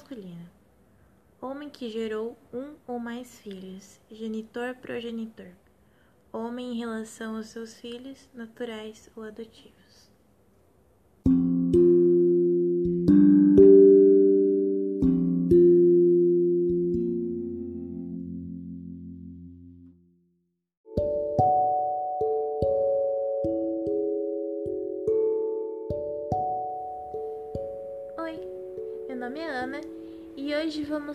masculino. 0.00 0.48
Homem 1.42 1.68
que 1.68 1.90
gerou 1.90 2.36
um 2.52 2.74
ou 2.86 2.98
mais 2.98 3.38
filhos, 3.40 4.00
genitor 4.10 4.74
progenitor. 4.76 5.52
Homem 6.32 6.72
em 6.72 6.78
relação 6.78 7.36
aos 7.36 7.48
seus 7.48 7.74
filhos, 7.74 8.28
naturais 8.32 9.10
ou 9.14 9.24
adotivos. 9.24 9.79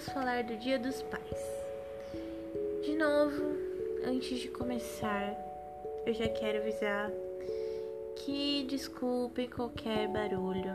Vamos 0.05 0.13
falar 0.13 0.43
do 0.43 0.55
Dia 0.57 0.77
dos 0.77 1.01
Pais. 1.03 1.23
De 2.83 2.95
novo, 2.95 3.43
antes 4.05 4.39
de 4.39 4.47
começar, 4.49 5.35
eu 6.05 6.13
já 6.13 6.27
quero 6.27 6.59
avisar 6.59 7.09
que 8.17 8.65
desculpem 8.69 9.49
qualquer 9.49 10.07
barulho, 10.07 10.73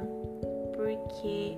porque 0.74 1.56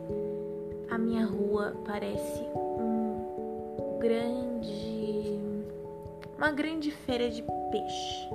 a 0.90 0.98
minha 0.98 1.24
rua 1.24 1.74
parece 1.86 2.42
um 2.56 3.98
grande 4.00 5.40
uma 6.36 6.50
grande 6.50 6.90
feira 6.90 7.30
de 7.30 7.42
peixe. 7.70 8.28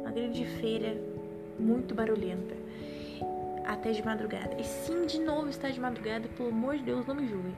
Uma 0.00 0.10
grande 0.10 0.44
feira 0.44 0.96
muito 1.58 1.94
barulhenta 1.94 2.54
até 3.64 3.92
de 3.92 4.04
madrugada. 4.04 4.60
E 4.60 4.64
sim, 4.64 5.06
de 5.06 5.20
novo 5.20 5.48
está 5.48 5.68
de 5.68 5.80
madrugada, 5.80 6.28
pelo 6.36 6.48
amor 6.50 6.76
de 6.76 6.84
Deus, 6.84 7.06
não 7.06 7.14
me 7.14 7.26
julgue. 7.26 7.54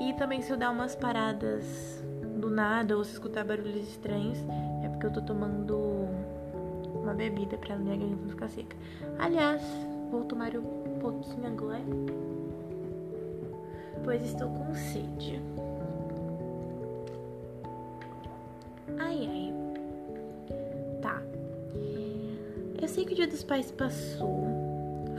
E 0.00 0.12
também 0.14 0.42
se 0.42 0.50
eu 0.50 0.56
dar 0.56 0.70
umas 0.70 0.94
paradas 0.94 2.02
do 2.36 2.50
nada 2.50 2.96
ou 2.96 3.04
se 3.04 3.12
escutar 3.12 3.44
barulhos 3.44 3.88
estranhos, 3.88 4.38
é 4.84 4.88
porque 4.88 5.06
eu 5.06 5.12
tô 5.12 5.22
tomando 5.22 6.08
uma 6.94 7.14
bebida 7.14 7.56
pra 7.58 7.76
minha 7.76 7.96
garganta 7.96 8.22
não 8.22 8.30
ficar 8.30 8.48
seca. 8.48 8.76
Aliás, 9.18 9.62
vou 10.10 10.24
tomar 10.24 10.56
um 10.56 10.98
pouquinho 11.00 11.46
agora, 11.46 11.82
pois 14.04 14.24
estou 14.24 14.48
com 14.50 14.74
sede. 14.74 15.40
Ai 18.98 19.26
ai. 19.26 19.54
Tá. 21.00 21.22
Eu 22.80 22.88
sei 22.88 23.04
que 23.04 23.12
o 23.12 23.16
Dia 23.16 23.28
dos 23.28 23.42
Pais 23.44 23.70
passou, 23.70 24.48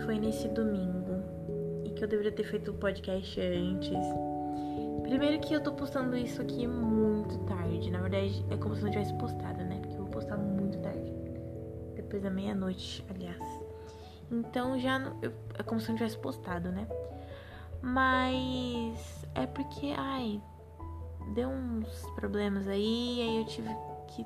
foi 0.06 0.20
nesse 0.20 0.48
domingo 0.50 1.22
e 1.86 1.90
que 1.90 2.04
eu 2.04 2.08
deveria 2.08 2.32
ter 2.32 2.44
feito 2.44 2.72
o 2.72 2.74
podcast 2.74 3.40
antes. 3.40 4.33
Primeiro 5.04 5.40
que 5.40 5.54
eu 5.54 5.62
tô 5.62 5.72
postando 5.74 6.16
isso 6.18 6.42
aqui 6.42 6.66
muito 6.68 7.38
tarde. 7.46 7.92
Na 7.92 8.00
verdade, 8.02 8.46
é 8.50 8.58
como 8.58 8.76
se 8.76 8.82
não 8.84 8.90
tivesse 8.92 9.14
postado, 9.16 9.64
né? 9.64 9.78
Porque 9.80 9.94
eu 9.96 10.00
vou 10.02 10.08
postar 10.08 10.38
muito 10.38 10.78
tarde. 10.80 11.12
Depois 11.96 12.22
da 12.24 12.30
meia-noite, 12.30 13.06
aliás. 13.10 13.44
Então 14.32 14.80
já 14.80 14.98
não- 14.98 15.18
eu- 15.22 15.34
é 15.58 15.64
como 15.64 15.80
se 15.80 15.90
não 15.90 15.96
tivesse 15.96 16.18
postado, 16.18 16.72
né? 16.72 16.88
Mas 17.82 19.26
é 19.36 19.46
porque, 19.46 19.94
ai, 19.98 20.42
deu 21.34 21.50
uns 21.50 22.06
problemas 22.16 22.68
aí, 22.68 23.22
aí 23.22 23.38
eu 23.38 23.46
tive 23.46 23.70
que 24.08 24.26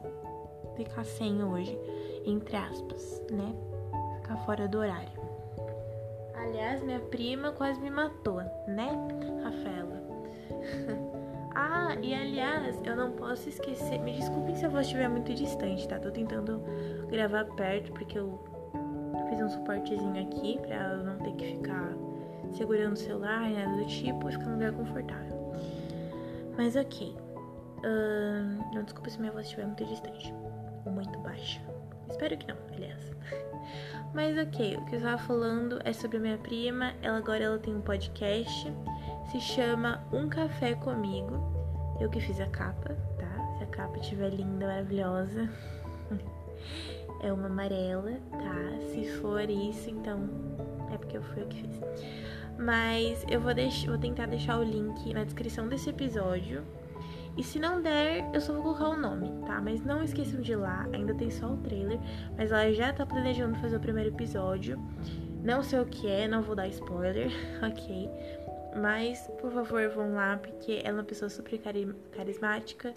ficar 0.75 1.03
sem 1.03 1.43
hoje, 1.43 1.77
entre 2.25 2.55
aspas, 2.55 3.21
né? 3.31 3.53
Ficar 4.21 4.37
fora 4.45 4.67
do 4.67 4.77
horário. 4.77 5.17
Aliás, 6.35 6.81
minha 6.83 6.99
prima 6.99 7.51
quase 7.51 7.79
me 7.81 7.89
matou, 7.89 8.37
né, 8.67 8.89
Rafaela? 9.43 9.86
ah, 11.55 11.95
e 12.01 12.13
aliás, 12.13 12.79
eu 12.83 12.95
não 12.95 13.11
posso 13.11 13.49
esquecer. 13.49 13.99
Me 13.99 14.13
desculpem 14.13 14.55
se 14.55 14.65
a 14.65 14.69
voz 14.69 14.85
estiver 14.85 15.09
muito 15.09 15.33
distante, 15.33 15.87
tá? 15.87 15.99
Tô 15.99 16.11
tentando 16.11 16.61
gravar 17.09 17.45
perto 17.55 17.91
porque 17.93 18.17
eu 18.17 18.39
fiz 19.29 19.41
um 19.41 19.49
suportezinho 19.49 20.21
aqui 20.21 20.59
pra 20.59 20.93
eu 20.93 21.03
não 21.03 21.17
ter 21.19 21.33
que 21.33 21.45
ficar 21.57 21.93
segurando 22.51 22.93
o 22.93 22.97
celular, 22.97 23.49
nada 23.49 23.77
do 23.77 23.85
tipo, 23.85 24.29
e 24.29 24.31
ficar 24.31 24.45
num 24.45 24.53
lugar 24.53 24.73
confortável. 24.73 25.53
Mas 26.55 26.75
ok. 26.75 27.15
Ahn, 27.83 28.59
não 28.73 28.83
desculpa 28.83 29.09
se 29.09 29.19
minha 29.19 29.31
voz 29.31 29.45
estiver 29.45 29.65
muito 29.65 29.85
distante 29.85 30.33
ou 30.85 30.91
muito 30.91 31.17
baixa. 31.19 31.61
Espero 32.09 32.37
que 32.37 32.47
não, 32.47 32.57
aliás. 32.73 33.11
Mas 34.13 34.37
ok, 34.37 34.77
o 34.77 34.85
que 34.85 34.95
eu 34.95 34.99
estava 34.99 35.17
falando 35.17 35.79
é 35.83 35.93
sobre 35.93 36.17
a 36.17 36.19
minha 36.19 36.37
prima. 36.37 36.93
Ela 37.01 37.17
agora 37.17 37.43
ela 37.43 37.59
tem 37.59 37.75
um 37.75 37.81
podcast, 37.81 38.73
se 39.31 39.41
chama 39.41 40.01
Um 40.11 40.29
Café 40.29 40.75
Comigo. 40.75 41.97
Eu 41.99 42.09
que 42.09 42.19
fiz 42.21 42.39
a 42.39 42.47
capa, 42.47 42.95
tá? 43.17 43.57
Se 43.57 43.63
a 43.63 43.67
capa 43.67 43.97
estiver 43.97 44.29
linda, 44.29 44.67
maravilhosa. 44.67 45.49
É 47.19 47.33
uma 47.33 47.47
amarela, 47.47 48.11
tá? 48.29 48.87
Se 48.89 49.09
for 49.13 49.49
isso, 49.49 49.89
então 49.89 50.29
é 50.93 50.97
porque 50.99 51.17
eu 51.17 51.23
fui 51.23 51.41
eu 51.41 51.47
que 51.47 51.63
fiz. 51.63 51.81
Mas 52.59 53.25
eu 53.27 53.41
vou, 53.41 53.55
deix 53.55 53.85
vou 53.85 53.97
tentar 53.97 54.27
deixar 54.27 54.59
o 54.59 54.63
link 54.63 55.11
na 55.15 55.23
descrição 55.23 55.67
desse 55.67 55.89
episódio. 55.89 56.63
E 57.35 57.43
se 57.43 57.57
não 57.57 57.81
der, 57.81 58.29
eu 58.35 58.39
só 58.41 58.53
vou 58.53 58.61
colocar 58.61 58.89
o 58.89 58.97
nome, 58.97 59.31
tá? 59.47 59.59
Mas 59.59 59.83
não 59.83 60.03
esqueçam 60.03 60.41
de 60.41 60.51
ir 60.51 60.57
lá, 60.57 60.87
ainda 60.93 61.15
tem 61.15 61.31
só 61.31 61.47
o 61.47 61.57
trailer. 61.57 61.99
Mas 62.37 62.51
ela 62.51 62.71
já 62.71 62.93
tá 62.93 63.03
planejando 63.03 63.57
fazer 63.57 63.77
o 63.77 63.79
primeiro 63.79 64.09
episódio. 64.11 64.79
Não 65.43 65.63
sei 65.63 65.79
o 65.79 65.85
que 65.85 66.07
é, 66.07 66.27
não 66.27 66.43
vou 66.43 66.55
dar 66.55 66.67
spoiler, 66.67 67.31
ok? 67.65 68.09
Mas, 68.75 69.27
por 69.39 69.51
favor, 69.51 69.89
vão 69.89 70.13
lá, 70.13 70.37
porque 70.37 70.81
ela 70.83 70.89
é 70.89 70.93
uma 70.93 71.03
pessoa 71.03 71.29
super 71.29 71.57
cari- 71.59 71.95
carismática 72.11 72.93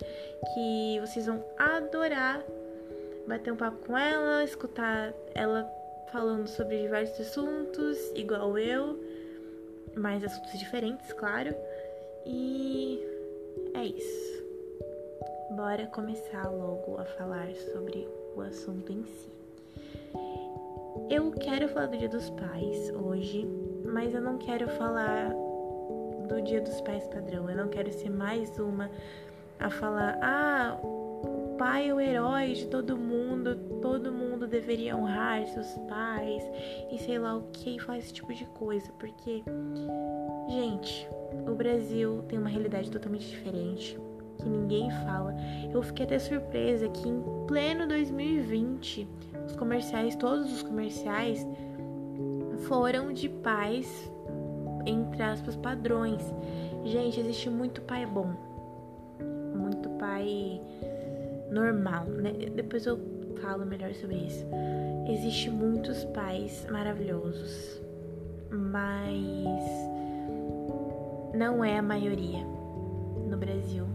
que 0.54 1.00
vocês 1.00 1.26
vão 1.26 1.44
adorar 1.58 2.42
bater 3.26 3.52
um 3.52 3.56
papo 3.56 3.86
com 3.86 3.96
ela, 3.96 4.42
escutar 4.42 5.14
ela 5.34 5.64
falando 6.10 6.48
sobre 6.48 6.82
diversos 6.82 7.28
assuntos, 7.28 7.96
igual 8.14 8.58
eu, 8.58 8.98
mas 9.94 10.24
assuntos 10.24 10.58
diferentes, 10.58 11.12
claro. 11.12 11.54
E 12.26 13.00
é 13.74 13.84
isso. 13.84 14.42
Bora 15.52 15.86
começar 15.86 16.48
logo 16.50 16.98
a 16.98 17.04
falar 17.04 17.54
sobre 17.72 18.08
o 18.34 18.40
assunto 18.40 18.92
em 18.92 19.04
si. 19.04 19.28
Eu 21.08 21.30
quero 21.32 21.68
falar 21.68 21.86
do 21.86 21.96
Dia 21.96 22.08
dos 22.08 22.30
Pais 22.30 22.90
hoje, 22.90 23.46
mas 23.84 24.14
eu 24.14 24.20
não 24.20 24.38
quero 24.38 24.68
falar 24.70 25.32
do 26.30 26.40
Dia 26.40 26.60
dos 26.60 26.80
Pais 26.80 27.06
padrão. 27.08 27.50
Eu 27.50 27.56
não 27.56 27.68
quero 27.68 27.90
ser 27.92 28.08
mais 28.08 28.56
uma 28.58 28.88
a 29.58 29.68
falar, 29.68 30.16
ah, 30.22 30.78
o 30.82 31.56
pai 31.58 31.88
é 31.88 31.94
o 31.94 32.00
herói 32.00 32.52
de 32.52 32.66
todo 32.68 32.96
mundo, 32.96 33.56
todo 33.82 34.12
mundo 34.12 34.46
deveria 34.46 34.96
honrar 34.96 35.44
seus 35.48 35.76
pais 35.88 36.42
e 36.90 36.98
sei 36.98 37.18
lá 37.18 37.36
o 37.36 37.42
que, 37.52 37.78
falar 37.80 37.98
esse 37.98 38.14
tipo 38.14 38.32
de 38.32 38.46
coisa, 38.46 38.90
porque, 38.98 39.42
gente, 40.48 41.06
o 41.46 41.54
Brasil 41.54 42.24
tem 42.28 42.38
uma 42.38 42.48
realidade 42.48 42.90
totalmente 42.90 43.28
diferente 43.28 43.98
que 44.38 44.48
ninguém 44.48 44.88
fala. 45.04 45.34
Eu 45.70 45.82
fiquei 45.82 46.06
até 46.06 46.18
surpresa 46.18 46.88
que 46.88 47.06
em 47.06 47.22
pleno 47.46 47.86
2020, 47.86 49.06
os 49.46 49.56
comerciais, 49.56 50.16
todos 50.16 50.50
os 50.50 50.62
comerciais 50.62 51.46
foram 52.66 53.12
de 53.12 53.28
pais 53.28 54.10
entre 54.86 55.22
aspas 55.22 55.56
padrões. 55.56 56.22
Gente, 56.84 57.20
existe 57.20 57.50
muito 57.50 57.80
pai 57.82 58.06
bom, 58.06 58.34
muito 59.54 59.88
pai 59.90 60.60
normal, 61.50 62.04
né? 62.04 62.32
Depois 62.54 62.86
eu 62.86 62.98
falo 63.40 63.66
melhor 63.66 63.92
sobre 63.94 64.16
isso. 64.16 64.46
Existe 65.08 65.50
muitos 65.50 66.04
pais 66.06 66.66
maravilhosos, 66.70 67.80
mas 68.50 69.70
não 71.34 71.64
é 71.64 71.78
a 71.78 71.82
maioria 71.82 72.44
no 73.28 73.36
Brasil. 73.36 73.86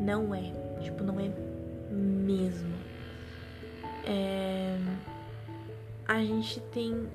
Não 0.00 0.34
é, 0.34 0.52
tipo, 0.80 1.04
não 1.04 1.20
é 1.20 1.30
mesmo. 1.90 2.72
É... 4.04 4.76
A 6.06 6.22
gente 6.22 6.60
tem 6.72 7.08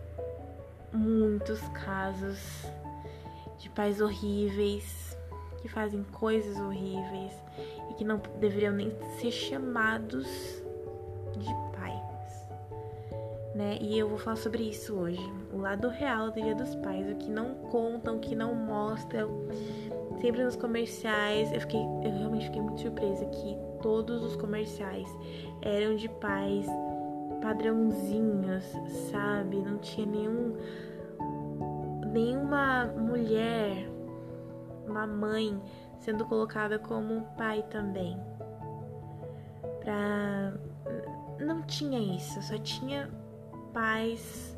muitos 0.94 1.60
casos 1.70 2.66
de 3.58 3.70
pais 3.70 4.02
horríveis 4.02 5.18
que 5.62 5.68
fazem 5.68 6.04
coisas 6.04 6.58
horríveis 6.58 7.34
e 7.90 7.94
que 7.96 8.04
não 8.04 8.22
deveriam 8.40 8.74
nem 8.74 8.92
ser 9.20 9.32
chamados 9.32 10.28
de 11.38 11.54
pais, 11.76 12.48
né? 13.56 13.78
E 13.82 13.98
eu 13.98 14.08
vou 14.08 14.18
falar 14.18 14.38
sobre 14.38 14.64
isso 14.64 14.94
hoje, 14.94 15.22
o 15.52 15.58
lado 15.58 15.90
real 15.90 16.32
do 16.32 16.42
Dia 16.42 16.56
dos 16.56 16.76
Pais, 16.76 17.10
o 17.10 17.16
que 17.16 17.30
não 17.30 17.56
contam, 17.56 18.18
o 18.18 18.20
que 18.20 18.36
não 18.36 18.54
mostram, 18.54 19.48
sempre 20.22 20.44
nos 20.44 20.56
comerciais. 20.56 21.52
Eu 21.52 21.62
fiquei, 21.62 21.82
eu 21.82 22.12
realmente 22.12 22.46
fiquei 22.46 22.62
muito 22.62 22.82
surpresa 22.82 23.26
que 23.26 23.58
todos 23.82 24.24
os 24.24 24.36
comerciais 24.36 25.08
eram 25.62 25.96
de 25.96 26.08
pais 26.08 26.68
padrãozinhos, 27.42 28.64
sabe? 29.12 29.58
Não 29.58 29.78
tinha 29.78 30.06
nenhum 30.06 30.56
nenhuma 32.12 32.86
mulher 32.86 33.90
uma 34.88 35.06
mãe 35.06 35.62
sendo 36.00 36.26
colocada 36.26 36.80
como 36.80 37.28
pai 37.38 37.64
também. 37.70 38.18
Pra 39.82 40.54
não 41.40 41.62
tinha 41.64 42.00
isso, 42.00 42.42
só 42.42 42.58
tinha 42.58 43.10
pais 43.74 44.58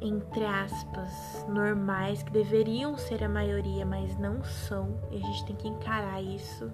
entre 0.00 0.44
aspas 0.44 1.44
normais 1.48 2.22
que 2.22 2.30
deveriam 2.30 2.96
ser 2.96 3.24
a 3.24 3.28
maioria, 3.28 3.84
mas 3.84 4.16
não 4.18 4.42
são. 4.44 4.98
E 5.10 5.16
a 5.16 5.20
gente 5.20 5.46
tem 5.46 5.56
que 5.56 5.68
encarar 5.68 6.22
isso 6.22 6.70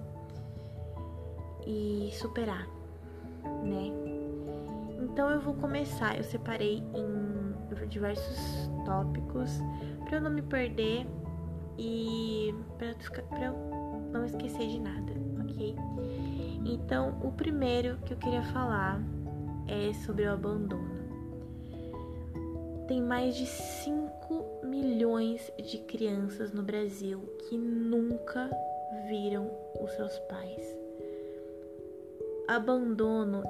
e 1.65 2.09
superar, 2.13 2.67
né? 3.63 4.24
Então 5.05 5.29
eu 5.29 5.39
vou 5.39 5.53
começar, 5.53 6.17
eu 6.17 6.23
separei 6.23 6.83
em 6.95 7.87
diversos 7.87 8.69
tópicos 8.85 9.59
para 10.03 10.17
eu 10.17 10.21
não 10.21 10.31
me 10.31 10.41
perder 10.41 11.05
e 11.77 12.53
para 12.77 13.45
eu 13.45 13.53
não 14.11 14.25
esquecer 14.25 14.67
de 14.67 14.79
nada, 14.79 15.13
ok? 15.41 15.75
Então, 16.65 17.19
o 17.23 17.31
primeiro 17.31 17.97
que 17.99 18.13
eu 18.13 18.17
queria 18.17 18.41
falar 18.41 18.99
é 19.67 19.93
sobre 19.93 20.25
o 20.25 20.31
abandono. 20.31 20.95
Tem 22.87 22.99
mais 22.99 23.35
de 23.35 23.45
5 23.45 24.61
milhões 24.63 25.51
de 25.63 25.77
crianças 25.79 26.51
no 26.51 26.63
Brasil 26.63 27.21
que 27.47 27.57
nunca 27.57 28.49
viram 29.07 29.51
os 29.79 29.91
seus 29.91 30.17
pais. 30.19 30.75
Abandono 32.47 33.43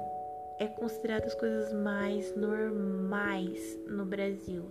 é 0.58 0.66
considerado 0.66 1.24
as 1.24 1.34
coisas 1.34 1.72
mais 1.72 2.34
normais 2.36 3.78
no 3.88 4.04
Brasil. 4.04 4.64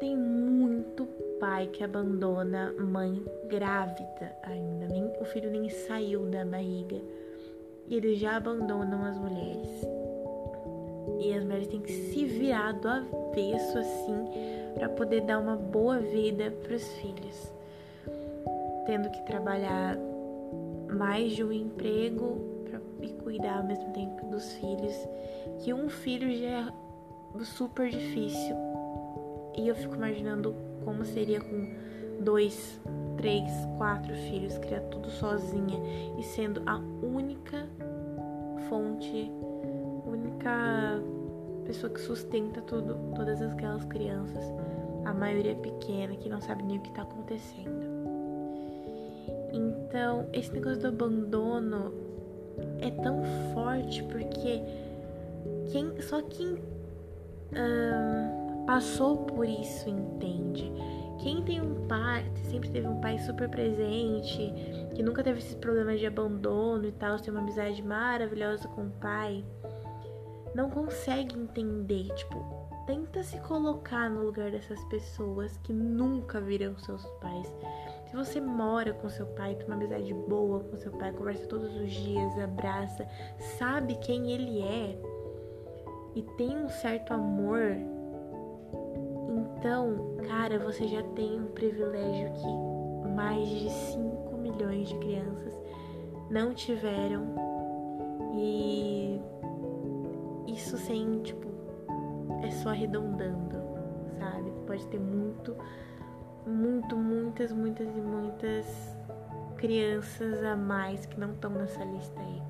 Tem 0.00 0.16
muito 0.16 1.06
pai 1.38 1.68
que 1.68 1.84
abandona 1.84 2.72
mãe 2.72 3.24
grávida 3.46 4.36
ainda, 4.42 4.88
nem 4.88 5.04
o 5.20 5.24
filho 5.24 5.50
nem 5.50 5.68
saiu 5.68 6.26
da 6.26 6.44
barriga. 6.44 7.00
E 7.88 7.96
eles 7.96 8.18
já 8.18 8.36
abandonam 8.36 9.04
as 9.04 9.18
mulheres. 9.18 9.86
E 11.20 11.32
as 11.34 11.44
mulheres 11.44 11.68
têm 11.68 11.80
que 11.80 11.92
se 11.92 12.24
virar 12.24 12.72
do 12.72 12.88
avesso 12.88 13.78
assim 13.78 14.26
para 14.74 14.88
poder 14.88 15.22
dar 15.22 15.38
uma 15.38 15.56
boa 15.56 15.98
vida 15.98 16.52
para 16.62 16.74
os 16.74 16.86
filhos. 16.94 17.52
Tendo 18.86 19.10
que 19.10 19.24
trabalhar 19.26 19.96
mais 20.88 21.32
de 21.32 21.44
um 21.44 21.52
emprego 21.52 22.51
e 23.02 23.12
cuidar 23.14 23.58
ao 23.58 23.64
mesmo 23.64 23.92
tempo 23.92 24.26
dos 24.26 24.52
filhos, 24.54 24.94
que 25.58 25.74
um 25.74 25.88
filho 25.88 26.32
já 26.36 26.72
é 27.36 27.44
super 27.44 27.90
difícil 27.90 28.56
e 29.56 29.68
eu 29.68 29.74
fico 29.74 29.94
imaginando 29.94 30.54
como 30.84 31.04
seria 31.04 31.40
com 31.40 31.68
dois, 32.20 32.80
três, 33.16 33.50
quatro 33.76 34.14
filhos, 34.14 34.56
criar 34.58 34.80
tudo 34.82 35.10
sozinha 35.10 35.78
e 36.18 36.22
sendo 36.22 36.62
a 36.66 36.76
única 36.76 37.66
fonte, 38.68 39.30
única 40.06 41.02
pessoa 41.64 41.92
que 41.92 42.00
sustenta 42.00 42.60
tudo, 42.62 42.96
todas 43.14 43.40
aquelas 43.42 43.84
crianças, 43.84 44.44
a 45.04 45.12
maioria 45.12 45.54
pequena 45.56 46.16
que 46.16 46.28
não 46.28 46.40
sabe 46.40 46.62
nem 46.62 46.78
o 46.78 46.80
que 46.80 46.88
está 46.88 47.02
acontecendo. 47.02 47.92
Então, 49.52 50.26
esse 50.32 50.50
negócio 50.52 50.80
do 50.80 50.88
abandono 50.88 51.92
é 52.82 52.90
tão 52.90 53.22
forte 53.52 54.02
porque 54.04 54.62
quem, 55.70 56.00
só 56.00 56.22
quem 56.22 56.58
passou 58.66 59.18
por 59.18 59.46
isso 59.46 59.88
entende. 59.88 60.72
Quem 61.22 61.42
tem 61.44 61.60
um 61.60 61.86
pai, 61.86 62.24
sempre 62.50 62.68
teve 62.70 62.88
um 62.88 63.00
pai 63.00 63.18
super 63.20 63.48
presente, 63.48 64.52
que 64.94 65.02
nunca 65.02 65.22
teve 65.22 65.38
esses 65.38 65.54
problemas 65.54 66.00
de 66.00 66.06
abandono 66.06 66.84
e 66.84 66.92
tal, 66.92 67.18
tem 67.18 67.32
uma 67.32 67.40
amizade 67.40 67.80
maravilhosa 67.80 68.66
com 68.68 68.86
o 68.86 68.90
pai, 68.90 69.44
não 70.52 70.68
consegue 70.68 71.38
entender, 71.38 72.12
tipo, 72.14 72.44
tenta 72.86 73.22
se 73.22 73.38
colocar 73.40 74.10
no 74.10 74.24
lugar 74.24 74.50
dessas 74.50 74.82
pessoas 74.86 75.56
que 75.58 75.72
nunca 75.72 76.40
viram 76.40 76.76
seus 76.78 77.04
pais. 77.20 77.54
Se 78.12 78.16
você 78.16 78.40
mora 78.40 78.92
com 78.92 79.08
seu 79.08 79.26
pai, 79.26 79.54
tem 79.54 79.66
uma 79.66 79.74
amizade 79.74 80.12
boa 80.12 80.60
com 80.60 80.76
seu 80.76 80.92
pai, 80.92 81.12
conversa 81.12 81.46
todos 81.46 81.74
os 81.74 81.90
dias, 81.90 82.38
abraça, 82.38 83.08
sabe 83.58 83.96
quem 83.96 84.30
ele 84.30 84.60
é 84.60 84.98
e 86.14 86.22
tem 86.36 86.56
um 86.58 86.68
certo 86.68 87.14
amor 87.14 87.74
então, 89.62 90.16
cara, 90.28 90.58
você 90.58 90.88
já 90.88 91.04
tem 91.14 91.40
um 91.40 91.46
privilégio 91.46 92.32
que 92.32 93.08
mais 93.08 93.48
de 93.48 93.70
5 93.70 94.36
milhões 94.36 94.88
de 94.88 94.98
crianças 94.98 95.56
não 96.28 96.52
tiveram. 96.52 97.22
E 98.34 99.20
isso 100.48 100.76
sem, 100.76 101.22
tipo, 101.22 101.46
é 102.42 102.50
só 102.50 102.70
arredondando, 102.70 103.56
sabe? 104.18 104.50
Pode 104.66 104.84
ter 104.88 104.98
muito, 104.98 105.56
muito, 106.46 106.96
muitas, 106.96 107.52
muitas 107.52 107.88
e 107.88 108.00
muitas 108.00 108.96
crianças 109.56 110.42
a 110.42 110.56
mais 110.56 111.06
que 111.06 111.18
não 111.18 111.32
estão 111.32 111.50
nessa 111.50 111.84
lista 111.84 112.20
aí, 112.20 112.42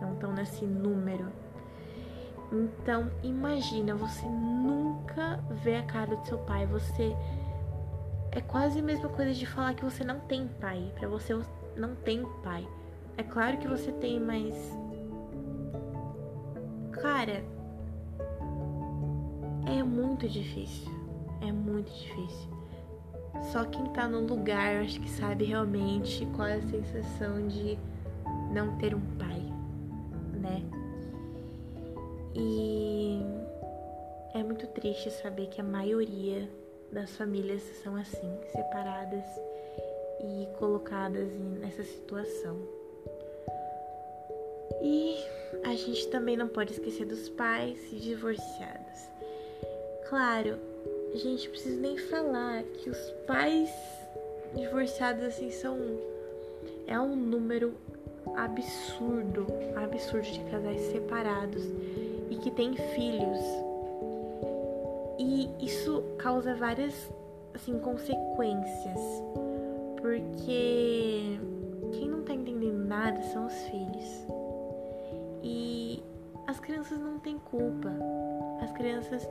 não 0.00 0.14
estão 0.14 0.32
nesse 0.32 0.64
número. 0.64 1.26
Então, 2.52 3.10
imagina, 3.22 3.94
você 3.94 4.24
nunca 4.26 5.40
vê 5.62 5.76
a 5.76 5.82
cara 5.82 6.14
do 6.14 6.26
seu 6.26 6.38
pai, 6.38 6.66
você 6.66 7.16
é 8.30 8.40
quase 8.40 8.80
a 8.80 8.82
mesma 8.82 9.08
coisa 9.08 9.32
de 9.32 9.46
falar 9.46 9.74
que 9.74 9.84
você 9.84 10.04
não 10.04 10.20
tem 10.20 10.48
pai. 10.60 10.92
Para 10.94 11.08
você 11.08 11.38
não 11.76 11.94
tem 11.94 12.24
pai. 12.42 12.66
É 13.16 13.22
claro 13.22 13.58
que 13.58 13.68
você 13.68 13.92
tem, 13.92 14.20
mas 14.20 14.54
cara, 16.92 17.44
é 19.66 19.82
muito 19.82 20.28
difícil. 20.28 20.92
É 21.40 21.52
muito 21.52 21.92
difícil. 21.92 22.53
Só 23.52 23.64
quem 23.64 23.84
tá 23.92 24.08
no 24.08 24.20
lugar, 24.20 24.82
acho 24.82 25.00
que 25.00 25.10
sabe 25.10 25.44
realmente 25.44 26.26
qual 26.34 26.48
é 26.48 26.54
a 26.54 26.62
sensação 26.62 27.46
de 27.46 27.78
não 28.52 28.76
ter 28.78 28.94
um 28.94 29.00
pai, 29.18 29.42
né? 30.40 30.62
E 32.34 33.20
é 34.34 34.42
muito 34.42 34.66
triste 34.68 35.10
saber 35.10 35.48
que 35.48 35.60
a 35.60 35.64
maioria 35.64 36.48
das 36.90 37.16
famílias 37.16 37.62
são 37.82 37.96
assim, 37.96 38.38
separadas 38.52 39.24
e 40.20 40.48
colocadas 40.58 41.28
nessa 41.60 41.82
situação. 41.82 42.56
E 44.82 45.16
a 45.64 45.74
gente 45.74 46.08
também 46.08 46.36
não 46.36 46.48
pode 46.48 46.72
esquecer 46.72 47.06
dos 47.06 47.28
pais 47.28 47.78
divorciados. 47.90 49.08
Claro, 50.08 50.58
gente 51.16 51.48
precisa 51.48 51.80
nem 51.80 51.96
falar 51.96 52.62
que 52.62 52.90
os 52.90 53.10
pais 53.26 53.70
divorciados 54.54 55.24
assim 55.24 55.50
são 55.50 55.78
é 56.86 56.98
um 56.98 57.16
número 57.16 57.74
absurdo, 58.36 59.46
absurdo 59.76 60.30
de 60.30 60.40
casais 60.50 60.80
separados 60.92 61.64
e 62.30 62.36
que 62.36 62.50
tem 62.50 62.74
filhos. 62.74 63.40
E 65.18 65.48
isso 65.60 66.02
causa 66.18 66.54
várias 66.54 66.94
assim 67.54 67.78
consequências, 67.78 69.00
porque 70.00 71.38
quem 71.92 72.08
não 72.08 72.22
tá 72.22 72.34
entendendo 72.34 72.84
nada 72.86 73.22
são 73.22 73.46
os 73.46 73.54
filhos. 73.54 74.26
E 75.42 76.02
as 76.46 76.58
crianças 76.58 76.98
não 76.98 77.18
têm 77.18 77.38
culpa. 77.38 77.92
As 78.60 78.72
crianças 78.72 79.28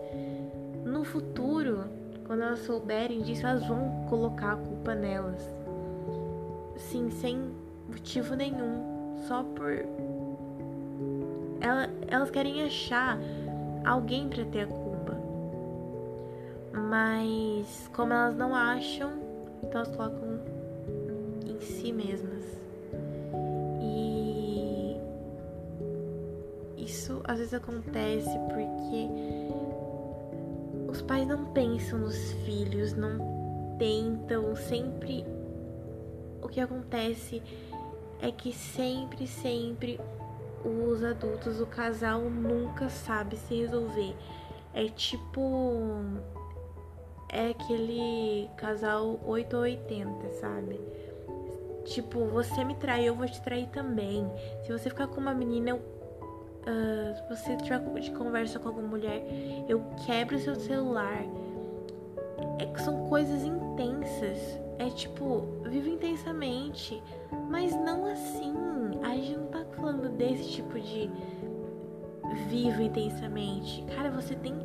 no 0.85 1.03
futuro, 1.03 1.85
quando 2.25 2.43
elas 2.43 2.59
souberem 2.59 3.21
disso, 3.21 3.45
elas 3.45 3.65
vão 3.67 4.05
colocar 4.09 4.53
a 4.53 4.57
culpa 4.57 4.95
nelas. 4.95 5.41
Sim, 6.77 7.09
sem 7.09 7.51
motivo 7.87 8.35
nenhum, 8.35 9.15
só 9.27 9.43
por 9.43 9.71
ela, 11.61 11.89
elas 12.07 12.29
querem 12.29 12.63
achar 12.63 13.17
alguém 13.85 14.27
para 14.27 14.43
ter 14.45 14.61
a 14.61 14.67
culpa. 14.67 15.17
Mas 16.73 17.89
como 17.93 18.11
elas 18.13 18.35
não 18.35 18.53
acham, 18.53 19.11
então 19.61 19.81
elas 19.81 19.95
colocam 19.95 20.39
em 21.45 21.59
si 21.61 21.91
mesmas. 21.93 22.43
E 23.81 24.97
isso 26.77 27.21
às 27.23 27.37
vezes 27.37 27.53
acontece 27.53 28.37
porque 28.49 29.07
pais 31.03 31.27
não 31.27 31.45
pensam 31.53 31.99
nos 31.99 32.31
filhos, 32.45 32.93
não 32.93 33.75
tentam, 33.77 34.55
sempre 34.55 35.25
o 36.41 36.49
que 36.49 36.59
acontece 36.59 37.41
é 38.21 38.31
que 38.31 38.51
sempre, 38.51 39.25
sempre 39.25 39.99
os 40.63 41.03
adultos, 41.03 41.59
o 41.59 41.65
casal 41.65 42.21
nunca 42.21 42.89
sabe 42.89 43.37
se 43.37 43.55
resolver. 43.55 44.15
É 44.73 44.87
tipo. 44.87 46.01
é 47.29 47.49
aquele 47.49 48.49
casal 48.57 49.19
8 49.25 49.55
ou 49.55 49.63
80, 49.63 50.29
sabe? 50.39 50.79
Tipo, 51.85 52.25
você 52.25 52.63
me 52.63 52.75
trai, 52.75 53.07
eu 53.07 53.15
vou 53.15 53.27
te 53.27 53.41
trair 53.41 53.67
também. 53.67 54.25
Se 54.65 54.71
você 54.71 54.89
ficar 54.89 55.07
com 55.07 55.19
uma 55.19 55.33
menina, 55.33 55.71
eu. 55.71 55.92
Uh, 56.65 57.15
se 57.15 57.29
você 57.29 57.57
tiver 57.57 57.79
de 57.99 58.11
conversa 58.11 58.57
com 58.57 58.69
alguma 58.69 58.87
mulher, 58.87 59.23
eu 59.67 59.83
quebro 60.05 60.37
seu 60.39 60.55
celular. 60.55 61.23
É 62.59 62.65
que 62.65 62.81
são 62.81 63.05
coisas 63.07 63.43
intensas. 63.43 64.59
É 64.79 64.89
tipo, 64.89 65.41
vivo 65.69 65.89
intensamente. 65.89 67.01
Mas 67.49 67.75
não 67.75 68.05
assim. 68.05 68.53
A 69.03 69.15
gente 69.15 69.37
não 69.37 69.47
tá 69.47 69.65
falando 69.75 70.09
desse 70.09 70.49
tipo 70.51 70.79
de 70.79 71.09
vivo 72.47 72.81
intensamente. 72.81 73.83
Cara, 73.95 74.09
você 74.09 74.35
tem 74.35 74.55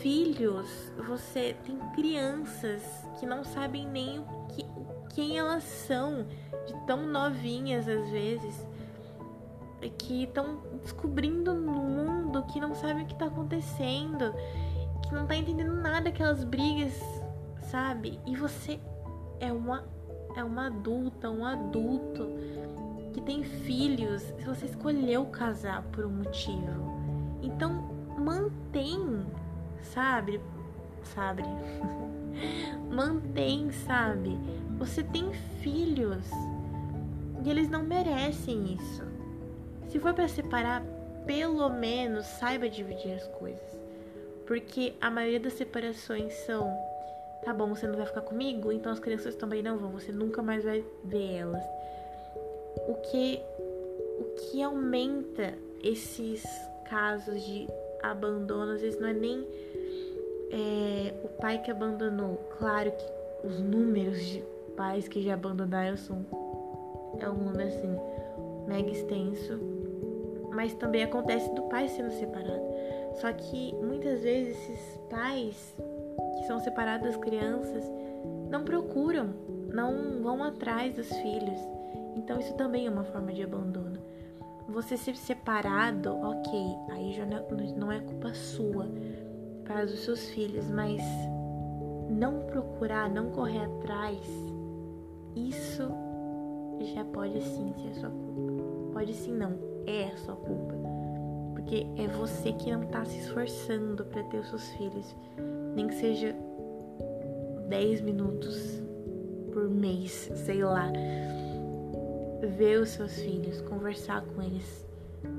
filhos, 0.00 0.92
você 1.06 1.56
tem 1.64 1.78
crianças 1.94 2.82
que 3.18 3.26
não 3.26 3.44
sabem 3.44 3.86
nem 3.86 4.18
o 4.18 4.24
que, 4.48 4.64
quem 5.14 5.38
elas 5.38 5.64
são, 5.64 6.26
de 6.66 6.74
tão 6.86 7.06
novinhas 7.06 7.88
às 7.88 8.08
vezes, 8.10 8.66
que 9.98 10.24
estão 10.24 10.58
descobrindo 10.82 11.54
no 11.54 11.72
mundo, 11.72 12.42
que 12.44 12.60
não 12.60 12.74
sabem 12.74 13.04
o 13.04 13.06
que 13.06 13.12
está 13.12 13.26
acontecendo, 13.26 14.32
que 15.02 15.14
não 15.14 15.26
tá 15.26 15.36
entendendo 15.36 15.74
nada 15.74 16.02
daquelas 16.02 16.44
brigas, 16.44 17.00
sabe? 17.62 18.18
E 18.26 18.36
você 18.36 18.80
é 19.40 19.52
uma 19.52 19.84
é 20.36 20.44
uma 20.44 20.66
adulta, 20.66 21.30
um 21.30 21.46
adulto 21.46 22.28
que 23.14 23.22
tem 23.22 23.42
filhos, 23.42 24.20
se 24.20 24.44
você 24.44 24.66
escolheu 24.66 25.24
casar 25.26 25.82
por 25.84 26.04
um 26.04 26.10
motivo. 26.10 26.94
Então, 27.42 27.88
mantém, 28.18 29.26
sabe? 29.80 30.38
Sabe? 31.02 31.42
mantém, 32.92 33.70
sabe? 33.72 34.38
Você 34.78 35.02
tem 35.02 35.32
filhos 35.62 36.30
e 37.42 37.48
eles 37.48 37.70
não 37.70 37.82
merecem 37.82 38.74
isso. 38.74 39.15
Se 39.96 40.00
for 40.00 40.12
para 40.12 40.28
separar, 40.28 40.84
pelo 41.24 41.70
menos 41.70 42.26
saiba 42.26 42.68
dividir 42.68 43.14
as 43.14 43.26
coisas. 43.28 43.80
Porque 44.46 44.92
a 45.00 45.10
maioria 45.10 45.40
das 45.40 45.54
separações 45.54 46.34
são 46.44 46.70
tá 47.42 47.54
bom, 47.54 47.74
você 47.74 47.86
não 47.86 47.96
vai 47.96 48.04
ficar 48.04 48.20
comigo, 48.20 48.70
então 48.70 48.92
as 48.92 49.00
crianças 49.00 49.34
também 49.36 49.62
não 49.62 49.78
vão, 49.78 49.92
você 49.92 50.12
nunca 50.12 50.42
mais 50.42 50.64
vai 50.64 50.84
ver 51.02 51.36
elas. 51.36 51.64
O 52.86 52.92
que 53.10 53.40
o 54.20 54.24
que 54.34 54.62
aumenta 54.62 55.54
esses 55.82 56.44
casos 56.90 57.42
de 57.42 57.66
abandono, 58.02 58.72
às 58.72 58.82
vezes 58.82 59.00
não 59.00 59.08
é 59.08 59.14
nem 59.14 59.48
é, 60.52 61.14
o 61.24 61.28
pai 61.40 61.62
que 61.62 61.70
abandonou. 61.70 62.36
Claro 62.58 62.92
que 62.92 63.46
os 63.46 63.60
números 63.60 64.22
de 64.26 64.44
pais 64.76 65.08
que 65.08 65.22
já 65.22 65.32
abandonaram 65.32 65.96
são 65.96 66.22
é 67.18 67.30
um 67.30 67.44
número 67.44 67.66
assim 67.66 67.96
mega 68.66 68.90
extenso, 68.90 69.58
mas 70.52 70.74
também 70.74 71.02
acontece 71.02 71.52
do 71.54 71.62
pai 71.62 71.88
sendo 71.88 72.10
separado. 72.12 72.64
Só 73.20 73.32
que 73.32 73.74
muitas 73.76 74.22
vezes 74.22 74.56
esses 74.56 75.00
pais 75.10 75.74
que 76.38 76.46
são 76.46 76.60
separados 76.60 77.06
das 77.06 77.16
crianças 77.16 77.84
não 78.50 78.64
procuram, 78.64 79.34
não 79.72 80.22
vão 80.22 80.42
atrás 80.42 80.94
dos 80.94 81.08
filhos. 81.08 81.58
Então 82.16 82.38
isso 82.38 82.54
também 82.54 82.86
é 82.86 82.90
uma 82.90 83.04
forma 83.04 83.32
de 83.32 83.42
abandono. 83.42 83.98
Você 84.68 84.96
ser 84.96 85.16
separado, 85.16 86.16
ok, 86.16 86.76
aí 86.90 87.12
já 87.12 87.24
não 87.76 87.92
é 87.92 88.00
culpa 88.00 88.34
sua 88.34 88.88
para 89.64 89.84
os 89.84 90.00
seus 90.00 90.28
filhos, 90.30 90.68
mas 90.70 91.00
não 92.08 92.40
procurar, 92.46 93.08
não 93.08 93.30
correr 93.30 93.64
atrás, 93.64 94.18
isso 95.34 95.88
já 96.94 97.04
pode 97.04 97.40
sim 97.42 97.72
ser 97.74 98.00
sua 98.00 98.10
culpa. 98.10 98.92
Pode 98.92 99.14
sim 99.14 99.32
não, 99.32 99.52
é 99.86 100.12
a 100.12 100.16
sua 100.18 100.36
culpa. 100.36 100.74
Porque 101.54 101.86
é 101.96 102.06
você 102.08 102.52
que 102.52 102.70
não 102.70 102.86
tá 102.86 103.04
se 103.04 103.18
esforçando 103.18 104.04
para 104.04 104.22
ter 104.24 104.38
os 104.38 104.48
seus 104.48 104.68
filhos, 104.70 105.16
nem 105.74 105.86
que 105.86 105.94
seja 105.94 106.34
10 107.68 108.00
minutos 108.02 108.82
por 109.52 109.68
mês, 109.68 110.30
sei 110.34 110.62
lá 110.62 110.92
ver 112.56 112.80
os 112.80 112.90
seus 112.90 113.14
filhos, 113.14 113.60
conversar 113.62 114.22
com 114.22 114.42
eles, 114.42 114.86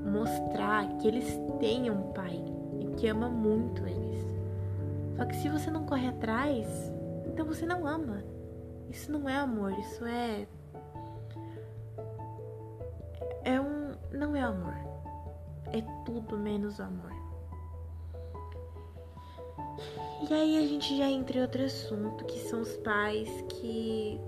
mostrar 0.04 0.88
que 0.98 1.08
eles 1.08 1.38
têm 1.58 1.90
um 1.90 2.12
pai 2.12 2.42
e 2.80 2.86
que 2.96 3.08
ama 3.08 3.28
muito 3.28 3.86
eles. 3.86 4.24
Só 5.16 5.24
que 5.24 5.36
se 5.36 5.48
você 5.48 5.70
não 5.70 5.84
corre 5.84 6.08
atrás, 6.08 6.66
então 7.26 7.44
você 7.46 7.66
não 7.66 7.86
ama. 7.86 8.22
Isso 8.90 9.10
não 9.10 9.28
é 9.28 9.36
amor, 9.36 9.72
isso 9.78 10.04
é. 10.04 10.42
É 10.42 10.57
Não 14.18 14.34
é 14.34 14.40
amor. 14.40 14.74
É 15.72 15.80
tudo 16.04 16.36
menos 16.36 16.80
amor. 16.80 17.12
E 20.28 20.34
aí 20.34 20.58
a 20.58 20.66
gente 20.66 20.98
já 20.98 21.08
entra 21.08 21.38
em 21.38 21.42
outro 21.42 21.64
assunto, 21.64 22.24
que 22.24 22.40
são 22.40 22.62
os 22.62 22.76
pais 22.78 23.28
que 23.48 24.20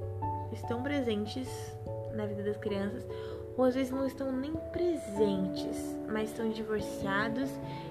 estão 0.53 0.81
presentes 0.81 1.49
na 2.15 2.25
vida 2.25 2.45
das 2.45 2.57
crianças, 2.59 3.05
ou 3.59 3.65
às 3.65 3.75
vezes 3.75 3.91
não 3.91 4.07
estão 4.07 4.31
nem 4.31 4.53
presentes, 4.71 5.99
mas 6.09 6.31
estão 6.31 6.49
divorciados 6.51 7.51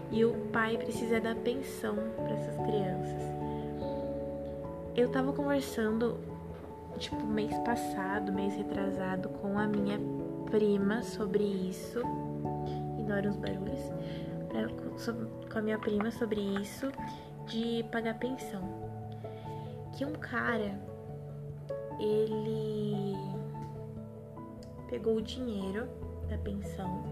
e 0.09 0.23
o 0.23 0.33
pai 0.53 0.77
precisa 0.77 1.19
dar 1.19 1.35
pensão 1.35 1.97
para 2.15 2.33
essas 2.33 2.55
crianças. 2.65 3.21
Eu 4.95 5.11
tava 5.11 5.33
conversando, 5.33 6.17
tipo, 6.97 7.25
mês 7.25 7.57
passado, 7.59 8.31
mês 8.31 8.55
retrasado, 8.55 9.27
com 9.27 9.59
a 9.59 9.67
minha 9.67 9.99
prima 10.49 11.01
sobre 11.01 11.43
isso. 11.43 12.01
Ignora 12.97 13.29
os 13.29 13.35
barulhos. 13.37 13.79
Pra, 14.49 14.67
com 15.51 15.59
a 15.59 15.61
minha 15.61 15.79
prima 15.79 16.11
sobre 16.11 16.41
isso 16.41 16.91
de 17.47 17.83
pagar 17.91 18.17
pensão. 18.19 18.61
Que 19.93 20.05
um 20.05 20.13
cara, 20.13 20.79
ele 21.99 23.15
pegou 24.89 25.15
o 25.17 25.21
dinheiro 25.21 25.87
da 26.29 26.37
pensão, 26.37 27.03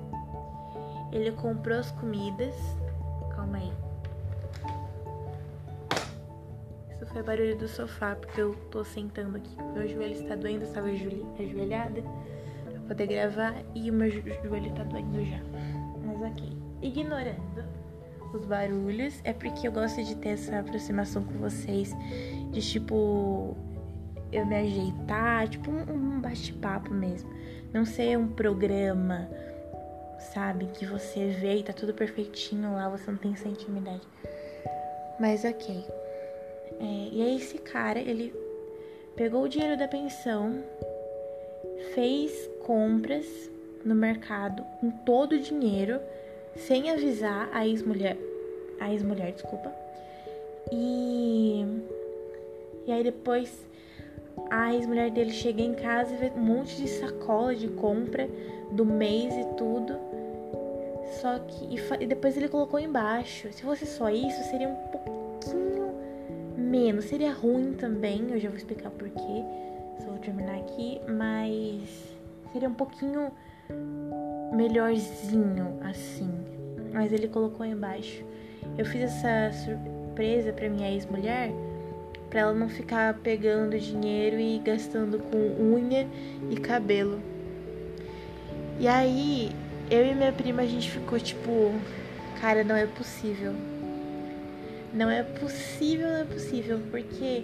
ele 1.12 1.32
comprou 1.32 1.80
as 1.80 1.92
comidas. 1.92 2.56
Calma 3.36 3.58
aí. 3.58 3.74
Isso 6.92 7.06
foi 7.08 7.22
barulho 7.22 7.58
do 7.58 7.68
sofá, 7.68 8.16
porque 8.16 8.42
eu 8.42 8.56
tô 8.72 8.84
sentando 8.84 9.38
aqui. 9.38 9.56
Meu 9.74 9.88
joelho 9.88 10.14
está 10.14 10.36
doendo, 10.36 10.64
eu 10.64 10.68
estava 10.68 10.88
ajoelhada 10.88 12.04
poder 12.88 13.08
gravar 13.08 13.56
e 13.76 13.90
o 13.92 13.94
meu 13.94 14.10
joelho 14.10 14.74
tá 14.74 14.84
doendo 14.84 15.24
já. 15.26 15.40
Mas 16.06 16.32
ok. 16.32 16.58
Ignorando 16.82 17.66
os 18.34 18.46
barulhos, 18.46 19.20
é 19.24 19.34
porque 19.34 19.68
eu 19.68 19.72
gosto 19.72 20.04
de 20.04 20.16
ter 20.16 20.30
essa 20.30 20.60
aproximação 20.60 21.24
com 21.24 21.34
vocês, 21.34 21.96
de 22.52 22.62
tipo 22.62 23.56
eu 24.32 24.46
me 24.46 24.56
ajeitar, 24.56 25.48
tipo 25.48 25.72
um 25.72 26.20
bate-papo 26.20 26.94
mesmo. 26.94 27.30
Não 27.74 27.86
ser 27.86 28.18
um 28.18 28.28
programa, 28.28 29.30
sabe? 30.34 30.68
Que 30.68 30.86
você 30.86 31.28
vê 31.30 31.58
e 31.58 31.64
tá 31.64 31.74
tudo 31.74 31.94
perfeitinho 31.94 32.74
lá, 32.74 32.90
você 32.90 33.10
não 33.10 33.18
tem 33.18 33.34
essa 33.34 33.48
intimidade. 33.48 34.08
Mas 35.20 35.44
ok. 35.44 35.86
É, 36.80 37.10
e 37.12 37.22
aí 37.22 37.38
esse 37.38 37.58
cara, 37.58 38.00
ele 38.00 38.34
pegou 39.16 39.44
o 39.44 39.50
dinheiro 39.50 39.78
da 39.78 39.88
pensão, 39.88 40.64
fez 41.94 42.50
compras 42.66 43.50
no 43.84 43.96
mercado 43.96 44.64
com 44.80 44.90
todo 44.90 45.34
o 45.34 45.40
dinheiro, 45.40 46.00
sem 46.56 46.90
avisar 46.90 47.50
a 47.54 47.66
ex-mulher. 47.66 48.18
A 48.80 48.92
ex-mulher, 48.92 49.32
desculpa. 49.32 49.72
E. 50.72 51.66
E 52.86 52.92
aí 52.92 53.04
depois 53.04 53.66
a 54.50 54.74
ex-mulher 54.74 55.12
dele 55.12 55.32
chega 55.32 55.62
em 55.62 55.74
casa 55.74 56.14
e 56.14 56.18
vê 56.18 56.32
um 56.36 56.40
monte 56.40 56.76
de 56.78 56.88
sacola 56.88 57.56
de 57.56 57.68
compra 57.68 58.30
do 58.72 58.86
mês 58.86 59.34
e 59.34 59.46
tudo. 59.56 59.98
Só 61.22 61.40
que. 61.40 61.66
E, 61.76 62.04
e 62.04 62.08
depois 62.08 62.38
ele 62.38 62.50
colocou 62.50 62.80
embaixo. 62.80 63.52
Se 63.52 63.62
fosse 63.64 63.86
só 63.86 64.10
isso, 64.10 64.44
seria 64.50 64.70
um 64.70 64.76
pouquinho 64.76 65.94
menos. 66.58 67.06
Seria 67.06 67.32
ruim 67.32 67.74
também. 67.74 68.28
Eu 68.30 68.40
já 68.40 68.50
vou 68.50 68.58
explicar 68.58 68.92
porquê. 68.92 69.18
Só 69.20 69.24
vou 69.24 69.67
terminar 70.28 70.58
aqui. 70.58 71.00
Mas. 71.08 72.18
Seria 72.52 72.70
um 72.70 72.74
pouquinho 72.74 73.32
melhorzinho 74.54 75.78
assim. 75.82 76.30
Mas 76.94 77.12
ele 77.12 77.28
colocou 77.28 77.66
embaixo. 77.66 78.24
Eu 78.78 78.86
fiz 78.86 79.04
essa 79.04 79.52
surpresa 79.66 80.52
pra 80.52 80.70
minha 80.70 80.90
ex-mulher 80.92 81.52
para 82.30 82.42
ela 82.42 82.54
não 82.54 82.68
ficar 82.68 83.14
pegando 83.16 83.80
dinheiro 83.80 84.38
e 84.38 84.60
gastando 84.60 85.20
com 85.20 85.38
unha 85.64 86.08
e 86.50 86.58
cabelo. 86.58 87.22
E 88.80 88.88
aí, 88.88 89.52
eu 89.90 90.06
e 90.06 90.14
minha 90.14 90.32
prima 90.32 90.62
a 90.62 90.66
gente 90.66 90.92
ficou 90.92 91.20
tipo, 91.20 91.72
cara, 92.42 92.64
não 92.64 92.76
é 92.76 92.86
possível. 92.86 93.54
Não 94.94 95.10
é 95.10 95.24
possível, 95.24 96.08
não 96.08 96.18
é 96.18 96.26
possível, 96.26 96.80
porque 96.92 97.44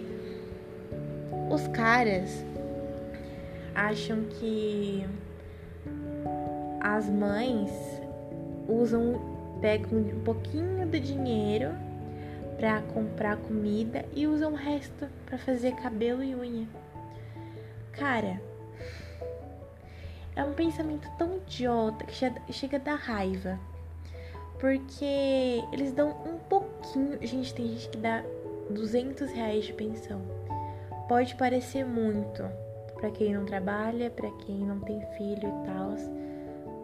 os 1.50 1.66
caras 1.68 2.44
acham 3.74 4.24
que 4.24 5.04
as 6.80 7.08
mães 7.08 7.70
usam, 8.68 9.20
pegam 9.60 9.98
um 9.98 10.20
pouquinho 10.20 10.86
do 10.86 11.00
dinheiro 11.00 11.70
para 12.56 12.80
comprar 12.82 13.36
comida 13.36 14.04
e 14.14 14.26
usam 14.26 14.52
o 14.52 14.56
resto 14.56 15.08
para 15.26 15.38
fazer 15.38 15.74
cabelo 15.76 16.22
e 16.22 16.34
unha. 16.34 16.68
Cara, 17.92 18.40
é 20.36 20.42
um 20.42 20.52
pensamento 20.52 21.08
tão 21.16 21.36
idiota 21.36 22.04
que 22.04 22.52
chega 22.52 22.76
a 22.76 22.80
dar 22.80 22.96
raiva. 22.96 23.58
Porque 24.58 25.62
eles 25.72 25.92
dão 25.92 26.10
um 26.24 26.38
pouquinho. 26.38 27.18
Gente, 27.20 27.52
tem 27.54 27.68
gente 27.68 27.88
que 27.88 27.98
dá 27.98 28.22
200 28.70 29.30
reais 29.32 29.64
de 29.64 29.72
pensão. 29.72 30.22
Pode 31.08 31.34
parecer 31.34 31.84
muito 31.84 32.42
para 33.04 33.10
quem 33.10 33.34
não 33.34 33.44
trabalha, 33.44 34.08
para 34.08 34.30
quem 34.30 34.64
não 34.64 34.80
tem 34.80 34.98
filho 35.18 35.46
e 35.46 35.66
tal, 35.66 35.94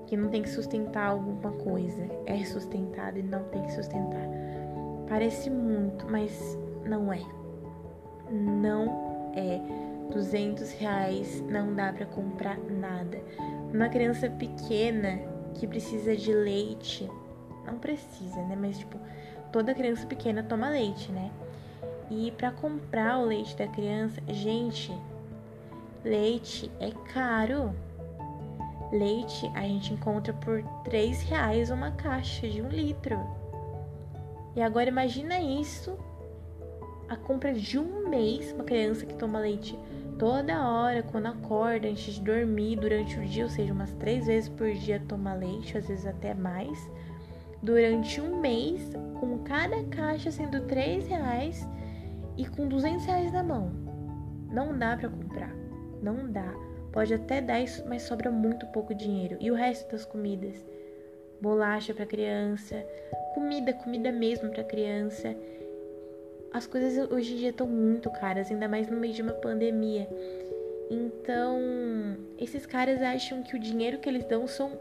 que 0.06 0.14
não 0.18 0.28
tem 0.28 0.42
que 0.42 0.50
sustentar 0.50 1.08
alguma 1.08 1.50
coisa, 1.52 2.06
é 2.26 2.44
sustentado 2.44 3.18
e 3.18 3.22
não 3.22 3.42
tem 3.44 3.62
que 3.62 3.72
sustentar. 3.72 4.28
Parece 5.08 5.48
muito, 5.48 6.06
mas 6.10 6.58
não 6.84 7.10
é. 7.10 7.22
Não 8.30 9.32
é. 9.34 9.60
200 10.12 10.72
reais 10.72 11.40
não 11.48 11.74
dá 11.74 11.90
para 11.90 12.04
comprar 12.04 12.58
nada. 12.58 13.18
Uma 13.72 13.88
criança 13.88 14.28
pequena 14.28 15.20
que 15.54 15.66
precisa 15.66 16.14
de 16.14 16.34
leite, 16.34 17.08
não 17.64 17.78
precisa, 17.78 18.42
né? 18.42 18.58
Mas 18.60 18.78
tipo, 18.78 18.98
toda 19.50 19.72
criança 19.72 20.06
pequena 20.06 20.42
toma 20.42 20.68
leite, 20.68 21.10
né? 21.12 21.30
E 22.10 22.30
para 22.32 22.50
comprar 22.50 23.18
o 23.18 23.24
leite 23.24 23.56
da 23.56 23.68
criança, 23.68 24.20
gente, 24.28 24.92
leite 26.04 26.70
é 26.80 26.90
caro. 27.12 27.74
Leite 28.92 29.50
a 29.54 29.62
gente 29.62 29.92
encontra 29.92 30.32
por 30.32 30.62
três 30.84 31.22
reais 31.22 31.70
uma 31.70 31.92
caixa 31.92 32.48
de 32.48 32.60
um 32.60 32.68
litro. 32.68 33.18
E 34.56 34.62
agora 34.62 34.88
imagina 34.88 35.38
isso, 35.38 35.96
a 37.08 37.16
compra 37.16 37.52
de 37.52 37.78
um 37.78 38.08
mês, 38.08 38.52
uma 38.52 38.64
criança 38.64 39.06
que 39.06 39.14
toma 39.14 39.38
leite 39.38 39.78
toda 40.18 40.68
hora, 40.68 41.02
quando 41.02 41.26
acorda, 41.26 41.88
antes 41.88 42.14
de 42.14 42.20
dormir, 42.20 42.76
durante 42.76 43.18
o 43.18 43.24
dia, 43.24 43.44
ou 43.44 43.50
seja, 43.50 43.72
umas 43.72 43.92
três 43.94 44.26
vezes 44.26 44.48
por 44.48 44.70
dia 44.72 45.00
toma 45.08 45.32
leite, 45.34 45.78
às 45.78 45.88
vezes 45.88 46.04
até 46.04 46.34
mais, 46.34 46.90
durante 47.62 48.20
um 48.20 48.40
mês, 48.40 48.92
com 49.18 49.38
cada 49.44 49.82
caixa 49.84 50.30
sendo 50.30 50.66
três 50.66 51.06
reais 51.06 51.66
e 52.36 52.46
com 52.46 52.68
200 52.68 53.04
reais 53.06 53.32
na 53.32 53.42
mão. 53.42 53.70
Não 54.50 54.76
dá 54.76 54.96
para 54.96 55.08
comprar, 55.08 55.54
não 56.02 56.30
dá. 56.30 56.54
Pode 56.92 57.14
até 57.14 57.40
dar 57.40 57.60
mas 57.86 58.02
sobra 58.02 58.30
muito 58.30 58.66
pouco 58.66 58.94
dinheiro. 58.94 59.36
E 59.40 59.50
o 59.50 59.54
resto 59.54 59.90
das 59.92 60.04
comidas? 60.04 60.56
Bolacha 61.40 61.94
para 61.94 62.04
criança, 62.04 62.84
comida, 63.34 63.72
comida 63.72 64.10
mesmo 64.12 64.50
para 64.50 64.64
criança. 64.64 65.34
As 66.52 66.66
coisas 66.66 67.10
hoje 67.10 67.34
em 67.34 67.36
dia 67.36 67.50
estão 67.50 67.66
muito 67.66 68.10
caras, 68.10 68.50
ainda 68.50 68.68
mais 68.68 68.90
no 68.90 68.96
meio 68.96 69.14
de 69.14 69.22
uma 69.22 69.32
pandemia. 69.32 70.08
Então, 70.90 71.60
esses 72.36 72.66
caras 72.66 73.00
acham 73.00 73.42
que 73.44 73.54
o 73.54 73.60
dinheiro 73.60 73.98
que 73.98 74.08
eles 74.08 74.24
dão 74.24 74.48
são 74.48 74.72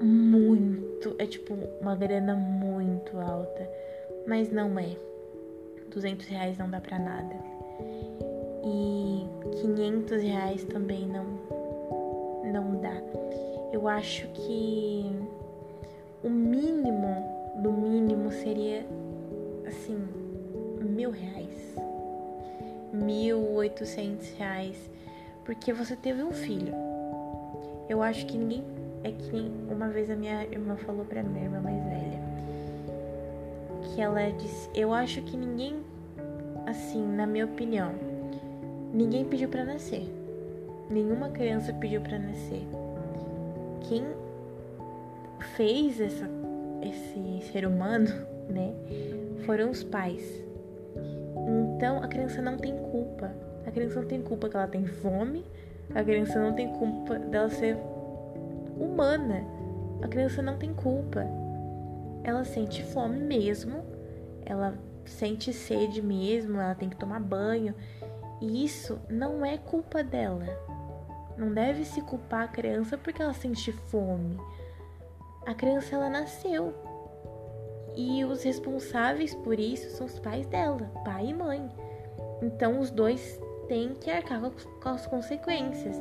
muito, 0.00 1.14
é 1.18 1.26
tipo 1.26 1.54
uma 1.80 1.94
grana 1.94 2.34
muito 2.34 3.18
alta, 3.18 3.70
mas 4.26 4.50
não 4.50 4.78
é. 4.78 4.96
200 5.88 6.26
reais 6.26 6.58
não 6.58 6.68
dá 6.68 6.80
pra 6.80 6.98
nada. 6.98 7.53
E 8.64 9.26
500 9.60 10.22
reais 10.22 10.64
também 10.64 11.06
não, 11.06 11.24
não 12.50 12.80
dá. 12.80 12.94
Eu 13.72 13.86
acho 13.86 14.26
que 14.28 15.12
o 16.22 16.30
mínimo 16.30 17.62
do 17.62 17.70
mínimo 17.70 18.30
seria 18.30 18.86
assim, 19.66 19.98
mil 20.80 21.10
reais. 21.10 21.76
Mil 22.92 23.52
oitocentos 23.54 24.30
reais. 24.38 24.90
Porque 25.44 25.72
você 25.72 25.94
teve 25.94 26.22
um 26.22 26.32
filho. 26.32 26.74
Eu 27.88 28.02
acho 28.02 28.26
que 28.26 28.38
ninguém. 28.38 28.64
É 29.02 29.12
que 29.12 29.30
nem 29.30 29.52
uma 29.70 29.88
vez 29.88 30.08
a 30.08 30.16
minha 30.16 30.44
irmã 30.44 30.76
falou 30.76 31.04
pra 31.04 31.22
minha 31.22 31.44
irmã 31.44 31.60
mais 31.60 31.84
velha 31.84 32.24
que 33.94 34.00
ela 34.00 34.30
disse: 34.32 34.68
Eu 34.74 34.92
acho 34.92 35.22
que 35.22 35.36
ninguém, 35.36 35.76
assim, 36.66 37.06
na 37.06 37.26
minha 37.26 37.44
opinião, 37.44 37.92
ninguém 38.94 39.24
pediu 39.24 39.48
para 39.48 39.64
nascer. 39.64 40.08
Nenhuma 40.88 41.30
criança 41.30 41.72
pediu 41.72 42.00
para 42.00 42.18
nascer. 42.18 42.62
Quem 43.88 44.04
fez 45.56 46.00
essa, 46.00 46.28
esse 46.82 47.52
ser 47.52 47.66
humano, 47.66 48.08
né, 48.48 48.72
foram 49.44 49.70
os 49.70 49.82
pais. 49.82 50.42
Então 51.76 52.02
a 52.02 52.08
criança 52.08 52.40
não 52.40 52.56
tem 52.56 52.76
culpa. 52.76 53.30
A 53.66 53.70
criança 53.70 54.00
não 54.00 54.08
tem 54.08 54.22
culpa 54.22 54.48
que 54.48 54.56
ela 54.56 54.68
tem 54.68 54.86
fome. 54.86 55.44
A 55.94 56.02
criança 56.02 56.38
não 56.38 56.54
tem 56.54 56.68
culpa 56.68 57.18
dela 57.18 57.50
ser 57.50 57.76
humana. 58.78 59.44
A 60.00 60.08
criança 60.08 60.40
não 60.40 60.56
tem 60.56 60.72
culpa 60.72 61.26
ela 62.24 62.42
sente 62.42 62.82
fome 62.82 63.20
mesmo, 63.20 63.84
ela 64.46 64.74
sente 65.04 65.52
sede 65.52 66.00
mesmo, 66.00 66.58
ela 66.58 66.74
tem 66.74 66.88
que 66.88 66.96
tomar 66.96 67.20
banho. 67.20 67.74
E 68.40 68.64
isso 68.64 69.00
não 69.08 69.44
é 69.44 69.56
culpa 69.56 70.02
dela. 70.02 70.46
Não 71.36 71.52
deve 71.52 71.84
se 71.84 72.00
culpar 72.02 72.44
a 72.44 72.48
criança 72.48 72.96
porque 72.96 73.22
ela 73.22 73.34
sente 73.34 73.72
fome. 73.72 74.38
A 75.46 75.54
criança 75.54 75.94
ela 75.94 76.08
nasceu. 76.08 76.74
E 77.96 78.24
os 78.24 78.42
responsáveis 78.42 79.34
por 79.34 79.58
isso 79.58 79.90
são 79.90 80.06
os 80.06 80.18
pais 80.18 80.46
dela, 80.46 80.90
pai 81.04 81.26
e 81.26 81.34
mãe. 81.34 81.70
Então 82.42 82.80
os 82.80 82.90
dois 82.90 83.40
têm 83.68 83.94
que 83.94 84.10
arcar 84.10 84.40
com 84.40 84.88
as 84.88 85.06
consequências. 85.06 86.00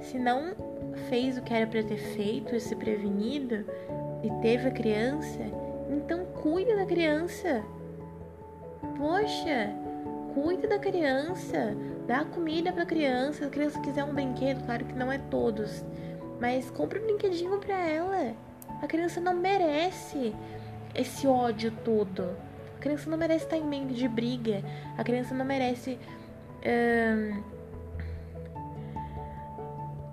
Se 0.00 0.18
não 0.18 0.54
fez 1.08 1.38
o 1.38 1.42
que 1.42 1.52
era 1.52 1.66
para 1.66 1.82
ter 1.82 1.96
feito, 1.96 2.58
se 2.58 2.74
prevenido 2.76 3.64
e 4.22 4.30
teve 4.40 4.68
a 4.68 4.72
criança, 4.72 5.40
então 5.90 6.24
cuida 6.26 6.76
da 6.76 6.86
criança. 6.86 7.62
Poxa, 8.96 9.70
cuida 10.34 10.68
da 10.68 10.78
criança. 10.78 11.76
Dá 12.06 12.24
comida 12.24 12.72
pra 12.72 12.86
criança. 12.86 13.38
Se 13.38 13.44
a 13.44 13.50
criança 13.50 13.80
quiser 13.80 14.04
um 14.04 14.14
brinquedo, 14.14 14.64
claro 14.64 14.84
que 14.84 14.94
não 14.94 15.10
é 15.10 15.18
todos. 15.18 15.84
Mas 16.40 16.70
compra 16.70 17.00
um 17.00 17.04
brinquedinho 17.04 17.58
pra 17.58 17.78
ela. 17.78 18.34
A 18.80 18.86
criança 18.86 19.20
não 19.20 19.34
merece 19.34 20.34
esse 20.94 21.26
ódio 21.26 21.70
todo. 21.84 22.36
A 22.76 22.80
criança 22.80 23.08
não 23.08 23.16
merece 23.16 23.44
estar 23.44 23.56
em 23.56 23.64
meio 23.64 23.86
de 23.86 24.08
briga. 24.08 24.62
A 24.98 25.04
criança 25.04 25.34
não 25.34 25.44
merece. 25.44 25.98
Hum, 26.64 27.42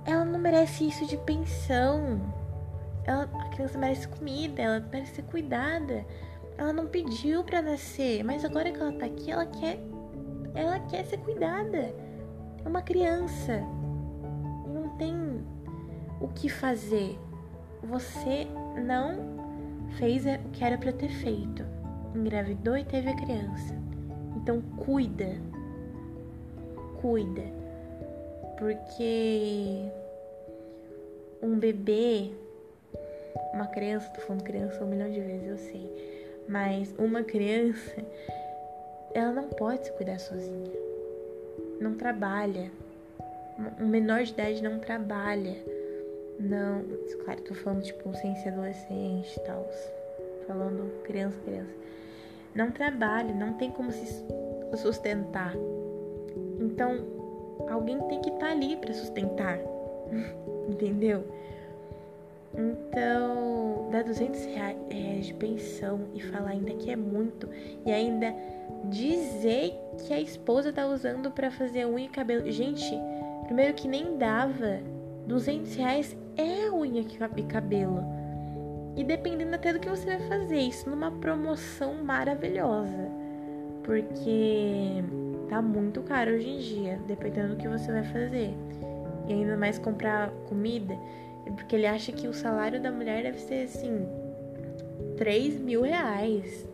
ela 0.05 0.25
não 0.25 0.39
merece 0.39 0.87
isso 0.87 1.05
de 1.05 1.17
pensão. 1.17 2.21
Ela, 3.05 3.23
a 3.23 3.49
criança 3.49 3.77
merece 3.77 4.07
comida, 4.07 4.61
ela 4.61 4.79
merece 4.79 5.15
ser 5.15 5.23
cuidada. 5.23 6.05
Ela 6.57 6.73
não 6.73 6.87
pediu 6.87 7.43
para 7.43 7.61
nascer, 7.61 8.23
mas 8.23 8.43
agora 8.43 8.71
que 8.71 8.79
ela 8.79 8.91
tá 8.91 9.05
aqui, 9.05 9.31
ela 9.31 9.45
quer 9.45 9.79
ela 10.59 10.79
quer 10.79 11.05
ser 11.05 11.17
cuidada. 11.19 11.93
É 12.63 12.67
uma 12.67 12.81
criança. 12.81 13.61
Não 14.67 14.89
tem 14.97 15.15
o 16.19 16.27
que 16.27 16.49
fazer. 16.49 17.17
Você 17.83 18.47
não 18.85 19.39
fez 19.97 20.25
o 20.25 20.49
que 20.51 20.63
era 20.63 20.77
para 20.77 20.91
ter 20.91 21.09
feito. 21.09 21.63
Engravidou 22.15 22.77
e 22.77 22.83
teve 22.83 23.09
a 23.09 23.15
criança. 23.15 23.75
Então 24.35 24.61
cuida. 24.77 25.37
Cuida. 27.01 27.43
Porque 28.57 29.89
um 31.41 31.57
bebê 31.57 32.33
uma 33.53 33.67
criança, 33.67 34.09
tô 34.09 34.21
falando 34.21 34.43
criança 34.43 34.83
um 34.83 34.87
milhão 34.87 35.09
de 35.09 35.19
vezes, 35.19 35.47
eu 35.47 35.57
sei. 35.57 36.43
Mas 36.47 36.93
uma 36.97 37.23
criança, 37.23 38.05
ela 39.13 39.31
não 39.31 39.49
pode 39.49 39.85
se 39.85 39.91
cuidar 39.93 40.19
sozinha. 40.19 40.71
Não 41.79 41.95
trabalha. 41.95 42.71
Um 43.79 43.87
menor 43.87 44.23
de 44.23 44.31
idade 44.31 44.63
não 44.63 44.79
trabalha. 44.79 45.55
Não, 46.39 46.83
claro, 47.25 47.41
tô 47.41 47.53
falando 47.53 47.83
tipo 47.83 48.13
sem 48.15 48.35
ser 48.37 48.49
adolescente 48.49 49.35
e 49.35 49.39
tal. 49.41 49.69
Falando 50.47 51.03
criança, 51.03 51.37
criança. 51.43 51.71
Não 52.55 52.71
trabalha, 52.71 53.33
não 53.33 53.53
tem 53.53 53.71
como 53.71 53.91
se 53.91 54.25
sustentar. 54.77 55.53
Então, 56.59 57.05
alguém 57.69 57.99
tem 58.07 58.21
que 58.21 58.29
estar 58.29 58.47
tá 58.47 58.51
ali 58.51 58.75
para 58.77 58.93
sustentar. 58.93 59.59
Entendeu? 60.69 61.23
Então, 62.53 63.89
dar 63.91 64.03
200 64.03 64.45
reais 64.45 65.25
de 65.25 65.33
pensão 65.33 66.07
e 66.13 66.21
falar 66.21 66.51
ainda 66.51 66.73
que 66.73 66.89
é 66.89 66.95
muito 66.95 67.47
e 67.85 67.91
ainda 67.91 68.33
dizer 68.85 69.73
que 70.05 70.13
a 70.13 70.19
esposa 70.19 70.73
tá 70.73 70.87
usando 70.87 71.31
para 71.31 71.51
fazer 71.51 71.85
unha 71.85 72.05
e 72.05 72.09
cabelo. 72.09 72.49
Gente, 72.51 72.91
primeiro 73.45 73.73
que 73.73 73.87
nem 73.87 74.17
dava. 74.17 74.79
200 75.27 75.75
reais 75.75 76.17
é 76.37 76.71
unha 76.71 77.01
e 77.01 77.43
cabelo. 77.43 78.03
E 78.95 79.03
dependendo 79.03 79.55
até 79.55 79.71
do 79.71 79.79
que 79.79 79.87
você 79.87 80.05
vai 80.05 80.19
fazer, 80.27 80.59
isso 80.59 80.89
numa 80.89 81.11
promoção 81.11 82.03
maravilhosa. 82.03 83.09
Porque 83.83 85.03
tá 85.49 85.61
muito 85.61 86.01
caro 86.01 86.31
hoje 86.31 86.49
em 86.49 86.57
dia, 86.57 86.99
dependendo 87.07 87.49
do 87.49 87.57
que 87.57 87.67
você 87.67 87.91
vai 87.91 88.03
fazer. 88.03 88.53
E 89.27 89.33
ainda 89.33 89.55
mais 89.55 89.77
comprar 89.77 90.31
comida, 90.47 90.97
porque 91.51 91.75
ele 91.75 91.85
acha 91.85 92.11
que 92.11 92.27
o 92.27 92.33
salário 92.33 92.81
da 92.81 92.91
mulher 92.91 93.23
deve 93.23 93.39
ser 93.39 93.63
assim, 93.63 94.07
3 95.17 95.59
mil 95.59 95.81
reais. 95.81 96.67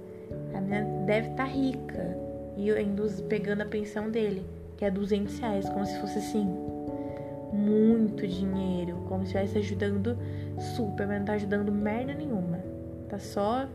A 0.53 0.61
menina 0.61 0.85
deve 1.05 1.29
estar 1.29 1.45
tá 1.45 1.49
rica. 1.49 2.17
E 2.57 2.71
ainda 2.71 3.03
pegando 3.27 3.61
a 3.61 3.65
pensão 3.65 4.09
dele, 4.09 4.45
que 4.77 4.85
é 4.85 4.91
200 4.91 5.37
reais, 5.39 5.69
como 5.69 5.85
se 5.85 5.99
fosse 5.99 6.19
assim, 6.19 6.45
muito 7.51 8.25
dinheiro. 8.27 8.97
Como 9.07 9.25
se 9.25 9.37
estivesse 9.37 9.57
ajudando 9.57 10.17
super, 10.75 11.07
mas 11.07 11.19
não 11.19 11.25
tá 11.25 11.33
ajudando 11.33 11.71
merda 11.71 12.13
nenhuma. 12.13 12.59
Tá 13.09 13.19
só 13.19 13.67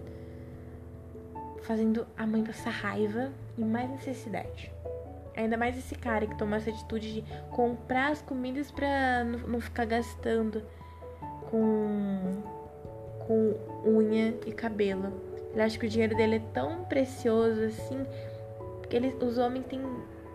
fazendo 1.63 2.07
a 2.17 2.27
mãe 2.27 2.43
passar 2.43 2.71
raiva 2.71 3.31
e 3.57 3.65
mais 3.65 3.91
necessidade. 3.91 4.73
Ainda 5.37 5.57
mais 5.57 5.79
esse 5.79 5.95
cara 5.95 6.27
que 6.27 6.37
tomou 6.37 6.57
essa 6.57 6.71
atitude 6.71 7.15
de 7.15 7.25
comprar 7.51 8.11
as 8.11 8.23
comidas 8.23 8.71
pra 8.71 9.25
não 9.25 9.61
ficar 9.61 9.85
gastando 9.85 10.63
com, 11.51 12.43
com 13.27 13.55
unha 13.85 14.35
e 14.47 14.53
cabelo. 14.53 15.13
Ele 15.53 15.63
acha 15.63 15.79
que 15.79 15.87
o 15.87 15.89
dinheiro 15.89 16.17
dele 16.17 16.37
é 16.37 16.43
tão 16.55 16.85
precioso 16.85 17.63
assim. 17.65 18.07
Porque 18.79 18.97
eles, 18.97 19.15
os 19.21 19.39
homens 19.39 19.67
têm. 19.67 19.81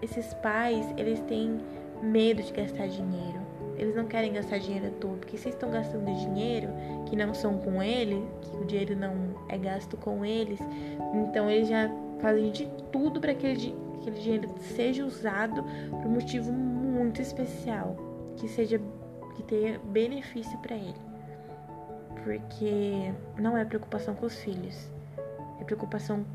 Esses 0.02 0.34
pais, 0.36 0.86
eles 0.98 1.20
têm 1.22 1.60
medo 2.02 2.44
de 2.44 2.52
gastar 2.52 2.88
dinheiro. 2.88 3.40
Eles 3.78 3.96
não 3.96 4.06
querem 4.06 4.34
gastar 4.34 4.60
dinheiro 4.60 4.88
à 4.88 4.92
toa. 4.92 5.16
Porque 5.18 5.38
vocês 5.38 5.56
estão 5.56 5.72
gastando 5.72 6.06
dinheiro 6.20 6.70
que 7.08 7.16
não 7.16 7.34
são 7.34 7.58
com 7.58 7.82
ele, 7.82 8.24
que 8.42 8.58
o 8.58 8.66
dinheiro 8.66 8.96
não 8.96 9.14
é 9.50 9.58
gasto 9.58 9.98
com 9.98 10.26
eles. 10.26 10.60
Então 11.14 11.50
eles 11.50 11.70
já 11.70 11.90
fazem 12.20 12.52
de 12.52 12.68
tudo 12.92 13.20
para 13.20 13.34
que 13.34 13.48
aquele, 13.48 13.76
aquele 14.00 14.20
dinheiro 14.20 14.50
seja 14.76 15.06
usado 15.06 15.64
por 15.90 16.06
um 16.06 16.12
motivo 16.12 16.52
muito 16.52 17.22
especial. 17.22 17.96
Que 18.38 18.48
seja. 18.50 18.82
Que 19.36 19.44
tenha 19.44 19.80
benefício 19.80 20.58
para 20.60 20.76
ele 20.76 21.16
porque 22.26 23.14
não 23.38 23.56
é 23.56 23.64
preocupação 23.64 24.16
com 24.16 24.26
os 24.26 24.36
filhos. 24.42 24.92
É 25.62 25.64
preocupação. 25.64 26.26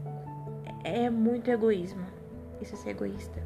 É 0.85 1.11
muito 1.11 1.51
egoísmo. 1.51 2.07
Isso 2.63 2.75
é 2.75 2.79
ser 2.79 2.91
egoísta. 2.91 3.43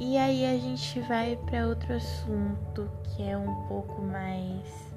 E 0.00 0.16
aí 0.16 0.46
a 0.46 0.58
gente 0.58 1.00
vai 1.00 1.38
para 1.44 1.66
outro 1.66 1.92
assunto 1.92 2.88
que 3.04 3.22
é 3.22 3.36
um 3.36 3.66
pouco 3.66 4.00
mais 4.00 4.92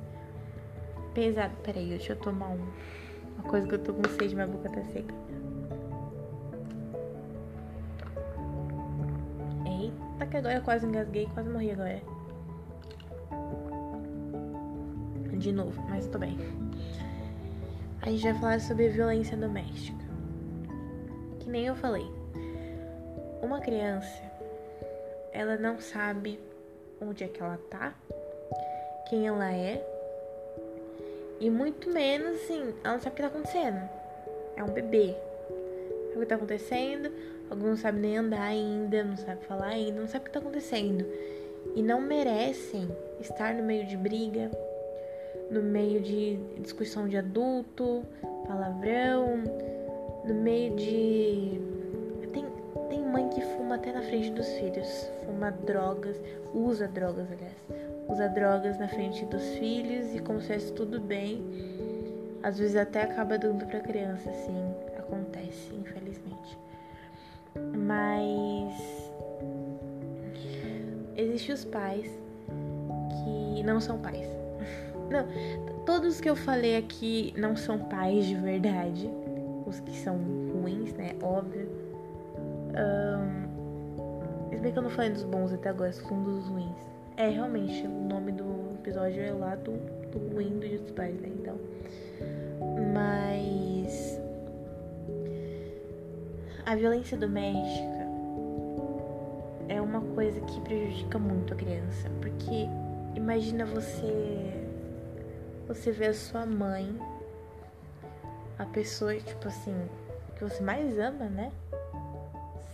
pesado. 1.13 1.54
Peraí, 1.63 1.89
deixa 1.89 2.13
eu 2.13 2.17
tomar 2.17 2.47
um, 2.47 2.67
uma 3.36 3.43
coisa 3.50 3.67
que 3.67 3.76
eu 3.76 3.80
tô 3.80 3.93
com 3.93 4.08
sede, 4.08 4.34
minha 4.34 4.47
boca 4.47 4.69
tá 4.69 4.82
seca. 4.86 5.13
Eita, 9.65 10.26
que 10.28 10.38
agora 10.38 10.56
eu 10.56 10.62
quase 10.62 10.86
engasguei, 10.86 11.28
quase 11.34 11.50
morri 11.50 11.71
agora. 11.71 12.20
De 15.41 15.51
novo, 15.51 15.82
mas 15.89 16.08
tô 16.08 16.19
bem. 16.19 16.38
A 18.01 18.10
gente 18.10 18.23
vai 18.23 18.34
falar 18.36 18.62
sobre 18.62 18.89
violência 18.89 19.36
doméstica. 19.36 20.06
Que 21.39 21.49
nem 21.49 21.65
eu 21.65 21.75
falei. 21.75 22.06
Uma 23.41 23.60
criança, 23.60 24.21
ela 25.34 25.58
não 25.58 25.80
sabe 25.80 26.39
onde 27.01 27.23
é 27.23 27.27
que 27.27 27.41
ela 27.41 27.60
tá, 27.69 27.95
quem 29.10 29.27
ela 29.27 29.51
é, 29.51 29.84
e 31.39 31.49
muito 31.49 31.89
menos, 31.89 32.43
assim, 32.43 32.73
ela 32.84 32.93
não 32.93 33.01
sabe 33.01 33.13
o 33.13 33.15
que 33.15 33.21
tá 33.23 33.27
acontecendo. 33.27 33.89
É 34.56 34.63
um 34.63 34.67
bebê. 34.67 35.15
Sabe 36.10 36.17
o 36.17 36.19
que 36.19 36.25
tá 36.27 36.36
acontecendo? 36.36 37.12
Alguns 37.49 37.69
não 37.69 37.77
sabem 37.77 38.01
nem 38.01 38.17
andar 38.17 38.43
ainda, 38.43 39.04
não 39.04 39.17
sabe 39.17 39.43
falar 39.45 39.69
ainda, 39.69 39.99
não 39.99 40.08
sabe 40.08 40.23
o 40.23 40.27
que 40.27 40.34
tá 40.34 40.39
acontecendo. 40.39 41.04
E 41.75 41.82
não 41.82 41.99
merecem 41.99 42.88
estar 43.19 43.56
no 43.56 43.63
meio 43.63 43.88
de 43.88 43.97
briga, 43.97 44.51
no 45.51 45.61
meio 45.61 45.99
de 45.99 46.37
discussão 46.59 47.07
de 47.07 47.17
adulto, 47.17 48.03
palavrão, 48.47 49.43
no 50.25 50.33
meio 50.33 50.73
de. 50.75 51.61
Tem, 52.31 52.45
tem 52.89 53.05
mãe 53.05 53.27
que 53.29 53.41
fuma 53.41 53.75
até 53.75 53.91
na 53.91 54.01
frente 54.01 54.31
dos 54.31 54.47
filhos, 54.53 55.09
fuma 55.25 55.51
drogas, 55.51 56.15
usa 56.53 56.87
drogas, 56.87 57.27
aliás, 57.29 57.57
usa 58.07 58.29
drogas 58.29 58.79
na 58.79 58.87
frente 58.87 59.25
dos 59.25 59.43
filhos 59.57 60.15
e 60.15 60.19
como 60.19 60.39
se 60.41 60.53
fosse 60.53 60.71
tudo 60.71 60.99
bem. 60.99 61.45
Às 62.41 62.57
vezes 62.57 62.75
até 62.75 63.03
acaba 63.03 63.37
dando 63.37 63.65
pra 63.67 63.81
criança, 63.81 64.29
assim, 64.29 64.73
acontece, 64.97 65.75
infelizmente. 65.75 66.57
Mas 67.77 69.11
existem 71.15 71.53
os 71.53 71.65
pais 71.65 72.09
que 73.23 73.63
não 73.63 73.79
são 73.79 73.99
pais 73.99 74.30
não, 75.12 75.26
todos 75.86 76.21
que 76.21 76.30
eu 76.30 76.36
falei 76.36 76.78
aqui 76.78 77.34
não 77.38 77.56
são 77.56 77.78
pais 77.78 78.26
de 78.26 78.36
verdade. 78.36 79.10
Os 79.65 79.80
que 79.80 79.95
são 79.97 80.17
ruins, 80.54 80.93
né? 80.93 81.15
Óbvio. 81.21 81.69
Um, 82.71 84.50
se 84.50 84.58
bem 84.58 84.71
que 84.71 84.80
eu 84.80 84.84
não 84.84 84.89
falei 84.89 85.12
dos 85.12 85.24
bons 85.24 85.54
até 85.54 85.69
agora, 85.69 85.91
são 85.91 86.24
dos 86.24 86.47
ruins. 86.47 86.76
É, 87.17 87.30
realmente, 87.30 87.86
o 87.86 87.89
nome 87.89 88.32
do 88.32 88.74
episódio 88.80 89.21
é 89.21 89.32
lá 89.32 89.56
do, 89.56 89.71
do 90.12 90.34
ruim 90.34 90.60
dos 90.60 90.91
pais, 90.91 91.19
né? 91.19 91.30
Então. 91.39 91.56
Mas. 92.93 94.19
A 96.65 96.76
violência 96.76 97.17
doméstica 97.17 98.08
é 99.67 99.82
uma 99.82 100.02
coisa 100.02 100.39
que 100.41 100.62
prejudica 100.62 101.17
muito 101.17 101.54
a 101.54 101.58
criança. 101.58 102.10
Porque 102.21 102.67
imagina 103.15 103.65
você 103.65 104.61
você 105.73 105.91
vê 105.91 106.07
a 106.07 106.13
sua 106.13 106.45
mãe, 106.45 106.99
a 108.60 108.65
pessoa, 108.65 109.15
tipo 109.15 109.47
assim, 109.47 109.73
que 110.36 110.43
você 110.43 110.62
mais 110.62 110.99
ama, 110.99 111.25
né? 111.25 111.51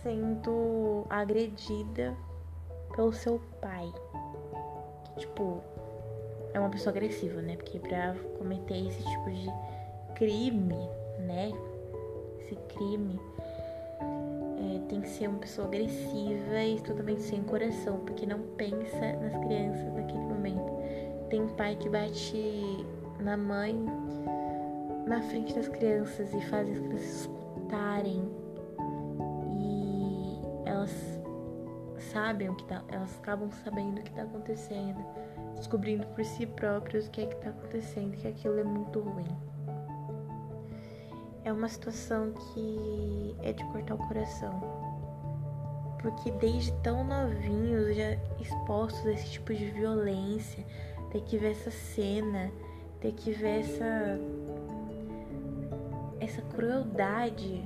Sendo 0.02 1.06
agredida 1.08 2.16
pelo 2.96 3.12
seu 3.12 3.40
pai. 3.60 3.92
Que, 5.04 5.20
tipo, 5.20 5.62
é 6.52 6.58
uma 6.58 6.70
pessoa 6.70 6.90
agressiva, 6.90 7.40
né? 7.40 7.56
Porque 7.56 7.78
pra 7.78 8.16
cometer 8.36 8.88
esse 8.88 9.02
tipo 9.04 9.30
de 9.30 9.48
crime, 10.16 10.88
né? 11.20 11.52
Esse 12.40 12.56
crime. 12.74 13.20
É, 14.00 14.88
tem 14.88 15.00
que 15.00 15.08
ser 15.08 15.28
uma 15.28 15.38
pessoa 15.38 15.68
agressiva 15.68 16.62
e 16.64 16.80
totalmente 16.80 17.22
sem 17.22 17.44
coração, 17.44 18.00
porque 18.00 18.26
não 18.26 18.40
pensa 18.56 19.12
nas 19.20 19.36
crianças 19.44 19.92
naquele 19.94 20.18
momento. 20.18 20.77
Tem 21.30 21.46
pai 21.48 21.76
que 21.76 21.88
bate 21.88 22.86
na 23.20 23.36
mãe 23.36 23.74
na 25.06 25.22
frente 25.22 25.54
das 25.54 25.68
crianças 25.68 26.32
e 26.34 26.40
faz 26.42 26.68
as 26.70 26.78
crianças 26.78 27.20
escutarem 27.20 28.30
e 29.58 30.40
elas 30.66 30.90
sabem 32.12 32.48
o 32.50 32.54
que 32.54 32.64
tá, 32.64 32.82
elas 32.88 33.16
acabam 33.18 33.50
sabendo 33.64 34.00
o 34.00 34.02
que 34.02 34.10
tá 34.12 34.22
acontecendo, 34.22 35.04
descobrindo 35.56 36.06
por 36.08 36.24
si 36.24 36.46
próprios 36.46 37.06
o 37.06 37.10
que 37.10 37.22
é 37.22 37.26
que 37.26 37.36
tá 37.36 37.50
acontecendo, 37.50 38.16
que 38.16 38.28
aquilo 38.28 38.58
é 38.58 38.64
muito 38.64 39.00
ruim. 39.00 39.36
É 41.44 41.52
uma 41.52 41.68
situação 41.68 42.32
que 42.32 43.36
é 43.42 43.52
de 43.52 43.64
cortar 43.64 43.94
o 43.94 43.98
coração. 43.98 44.60
Porque 46.02 46.30
desde 46.32 46.72
tão 46.82 47.02
novinhos 47.02 47.96
já 47.96 48.12
expostos 48.38 49.04
a 49.06 49.12
esse 49.12 49.30
tipo 49.30 49.54
de 49.54 49.66
violência, 49.70 50.64
ter 51.10 51.22
que 51.22 51.36
ver 51.38 51.52
essa 51.52 51.70
cena, 51.70 52.50
ter 53.00 53.12
que 53.12 53.32
ver 53.32 53.60
essa 53.60 54.18
essa 56.20 56.42
crueldade, 56.42 57.64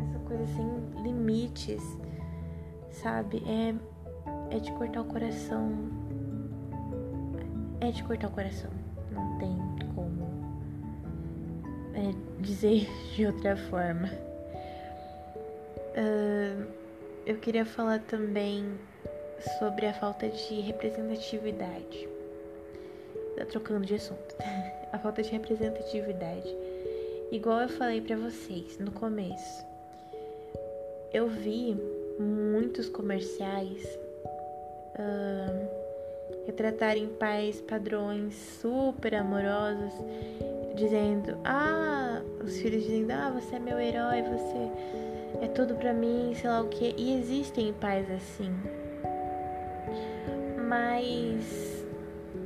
essa 0.00 0.18
coisa 0.20 0.46
sem 0.46 1.02
limites, 1.02 1.82
sabe? 2.90 3.42
É 3.46 3.92
é 4.54 4.58
de 4.58 4.70
cortar 4.72 5.00
o 5.00 5.04
coração. 5.04 5.72
É 7.80 7.90
de 7.90 8.02
cortar 8.04 8.28
o 8.28 8.30
coração. 8.32 8.70
Não 9.10 9.38
tem 9.38 9.56
como 9.94 10.28
é, 11.94 12.12
dizer 12.40 12.86
de 13.14 13.26
outra 13.26 13.56
forma. 13.56 14.08
Uh, 15.96 16.66
eu 17.24 17.36
queria 17.38 17.64
falar 17.64 18.00
também 18.00 18.78
sobre 19.58 19.86
a 19.86 19.94
falta 19.94 20.28
de 20.28 20.60
representatividade. 20.60 22.08
Tá 23.36 23.46
trocando 23.46 23.86
de 23.86 23.94
assunto. 23.94 24.36
A 24.92 24.98
falta 24.98 25.22
de 25.22 25.30
representatividade. 25.30 26.54
Igual 27.30 27.62
eu 27.62 27.68
falei 27.70 28.00
para 28.02 28.14
vocês 28.14 28.78
no 28.78 28.90
começo. 28.90 29.64
Eu 31.14 31.28
vi 31.28 31.74
muitos 32.18 32.90
comerciais 32.90 33.98
uh, 34.98 35.82
retratarem 36.46 37.08
pais 37.08 37.60
padrões 37.62 38.34
super 38.60 39.14
amorosos, 39.14 39.92
dizendo: 40.74 41.38
Ah, 41.44 42.20
os 42.44 42.58
filhos 42.58 42.84
dizendo: 42.84 43.12
Ah, 43.12 43.30
você 43.30 43.56
é 43.56 43.58
meu 43.58 43.80
herói, 43.80 44.22
você 44.22 44.70
é 45.42 45.48
tudo 45.48 45.74
pra 45.76 45.92
mim, 45.92 46.34
sei 46.34 46.50
lá 46.50 46.60
o 46.60 46.68
que. 46.68 46.94
E 46.96 47.14
existem 47.18 47.72
pais 47.72 48.10
assim, 48.10 48.52
mas 50.72 51.84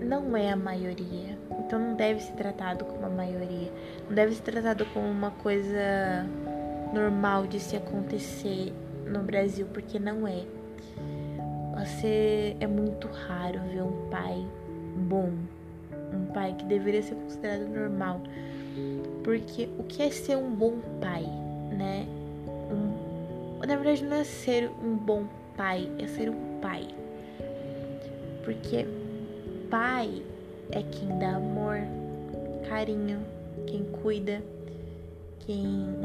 não 0.00 0.36
é 0.36 0.50
a 0.50 0.56
maioria. 0.56 1.38
Então 1.60 1.78
não 1.78 1.94
deve 1.94 2.20
ser 2.20 2.32
tratado 2.32 2.84
como 2.84 3.06
a 3.06 3.08
maioria. 3.08 3.72
Não 4.08 4.16
deve 4.16 4.34
ser 4.34 4.42
tratado 4.42 4.84
como 4.86 5.06
uma 5.06 5.30
coisa 5.30 6.26
normal 6.92 7.46
de 7.46 7.60
se 7.60 7.76
acontecer 7.76 8.72
no 9.06 9.20
Brasil, 9.20 9.68
porque 9.72 10.00
não 10.00 10.26
é. 10.26 10.42
Você 11.78 12.56
é 12.58 12.66
muito 12.66 13.06
raro 13.06 13.60
ver 13.72 13.82
um 13.82 14.08
pai 14.10 14.44
bom, 14.96 15.30
um 16.12 16.26
pai 16.32 16.52
que 16.58 16.64
deveria 16.64 17.02
ser 17.02 17.14
considerado 17.14 17.68
normal. 17.68 18.20
Porque 19.22 19.68
o 19.78 19.84
que 19.84 20.02
é 20.02 20.10
ser 20.10 20.36
um 20.36 20.50
bom 20.50 20.80
pai, 21.00 21.22
né? 21.70 22.06
Um, 22.72 23.64
na 23.64 23.76
verdade, 23.76 24.04
não 24.04 24.16
é 24.16 24.24
ser 24.24 24.68
um 24.82 24.96
bom 24.96 25.26
pai, 25.56 25.88
é 26.00 26.08
ser 26.08 26.28
um 26.28 26.58
pai. 26.60 26.88
Porque 28.46 28.86
pai 29.68 30.22
é 30.70 30.80
quem 30.80 31.18
dá 31.18 31.34
amor, 31.34 31.78
carinho, 32.68 33.18
quem 33.66 33.82
cuida, 33.82 34.40
quem 35.40 35.64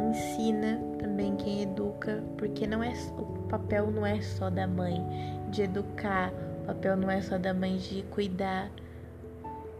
ensina, 0.09 0.81
também 0.97 1.35
quem 1.35 1.61
educa, 1.61 2.23
porque 2.39 2.65
não 2.65 2.83
é 2.83 2.93
o 3.11 3.47
papel 3.47 3.91
não 3.91 4.03
é 4.03 4.19
só 4.23 4.49
da 4.49 4.65
mãe 4.65 5.05
de 5.51 5.61
educar, 5.61 6.33
o 6.63 6.65
papel 6.65 6.97
não 6.97 7.11
é 7.11 7.21
só 7.21 7.37
da 7.37 7.53
mãe 7.53 7.77
de 7.77 8.01
cuidar. 8.09 8.71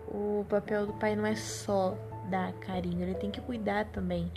O 0.08 0.46
papel 0.48 0.86
do 0.86 0.94
pai 0.94 1.16
não 1.16 1.26
é 1.26 1.36
só 1.36 1.98
dar 2.30 2.54
carinho, 2.60 3.02
ele 3.02 3.16
tem 3.16 3.32
que 3.32 3.42
cuidar 3.42 3.86
também. 3.86 4.32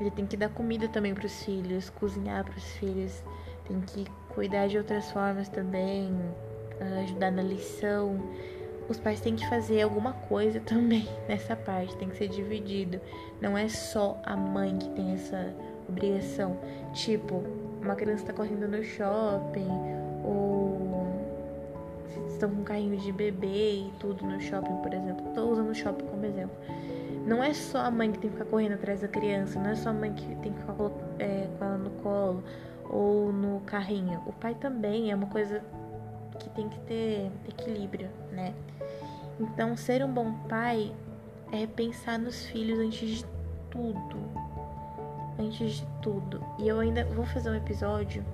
Ele 0.00 0.10
tem 0.10 0.24
que 0.24 0.34
dar 0.34 0.48
comida 0.48 0.88
também 0.88 1.12
para 1.12 1.26
os 1.26 1.44
filhos, 1.44 1.90
cozinhar 1.90 2.42
para 2.42 2.56
os 2.56 2.72
filhos, 2.76 3.22
tem 3.68 3.78
que 3.82 4.10
cuidar 4.34 4.66
de 4.66 4.78
outras 4.78 5.10
formas 5.10 5.50
também, 5.50 6.10
ajudar 7.20 7.30
na 7.30 7.42
lição 7.42 8.18
os 8.88 8.98
pais 8.98 9.20
têm 9.20 9.36
que 9.36 9.48
fazer 9.48 9.82
alguma 9.82 10.12
coisa 10.12 10.58
também 10.66 11.08
nessa 11.28 11.54
parte, 11.54 11.96
tem 11.96 12.08
que 12.08 12.16
ser 12.16 12.26
dividido. 12.26 13.00
Não 13.40 13.56
é 13.56 13.68
só 13.68 14.20
a 14.24 14.36
mãe 14.36 14.76
que 14.78 14.88
tem 14.90 15.12
essa 15.12 15.54
obrigação. 15.88 16.58
Tipo, 16.92 17.44
uma 17.80 17.94
criança 17.94 18.24
está 18.24 18.32
correndo 18.32 18.66
no 18.66 18.82
shopping, 18.82 19.68
ou 20.24 21.06
estão 22.26 22.50
com 22.50 22.64
carrinho 22.64 22.96
de 22.96 23.12
bebê 23.12 23.74
e 23.74 23.92
tudo 24.00 24.26
no 24.26 24.40
shopping, 24.40 24.74
por 24.82 24.92
exemplo. 24.92 25.28
Estou 25.28 25.52
usando 25.52 25.70
o 25.70 25.74
shopping 25.74 26.06
como 26.06 26.26
exemplo. 26.26 26.56
Não 27.24 27.44
é 27.44 27.54
só 27.54 27.78
a 27.78 27.92
mãe 27.92 28.10
que 28.10 28.18
tem 28.18 28.28
que 28.28 28.36
ficar 28.38 28.50
correndo 28.50 28.72
atrás 28.72 29.02
da 29.02 29.08
criança, 29.08 29.60
não 29.60 29.70
é 29.70 29.76
só 29.76 29.90
a 29.90 29.92
mãe 29.92 30.12
que 30.12 30.34
tem 30.36 30.52
que 30.52 30.58
ficar 30.58 30.74
é, 31.20 31.46
com 31.56 31.64
ela 31.64 31.78
no 31.78 31.90
colo 32.02 32.42
ou 32.88 33.32
no 33.32 33.60
carrinho. 33.60 34.20
O 34.26 34.32
pai 34.32 34.56
também 34.56 35.12
é 35.12 35.14
uma 35.14 35.28
coisa 35.28 35.62
que 36.40 36.50
tem 36.50 36.68
que 36.68 36.78
ter 36.80 37.30
equilíbrio, 37.48 38.08
né? 38.32 38.54
Então, 39.38 39.76
ser 39.76 40.04
um 40.04 40.12
bom 40.12 40.32
pai 40.48 40.92
é 41.52 41.66
pensar 41.66 42.18
nos 42.18 42.46
filhos 42.46 42.78
antes 42.78 43.18
de 43.18 43.24
tudo. 43.70 44.18
Antes 45.38 45.76
de 45.76 45.86
tudo. 46.02 46.42
E 46.58 46.68
eu 46.68 46.80
ainda 46.80 47.04
vou 47.04 47.24
fazer 47.24 47.50
um 47.50 47.54
episódio 47.54 48.24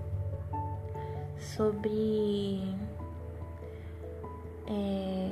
sobre 1.38 2.74
é, 4.66 5.30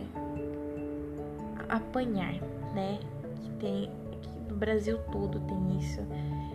apanhar, 1.69 2.35
né? 2.75 2.99
Que 3.43 3.51
tem 3.53 3.91
que 4.21 4.29
no 4.49 4.57
Brasil 4.57 4.99
todo 5.11 5.41
tem 5.41 5.79
isso 5.79 6.01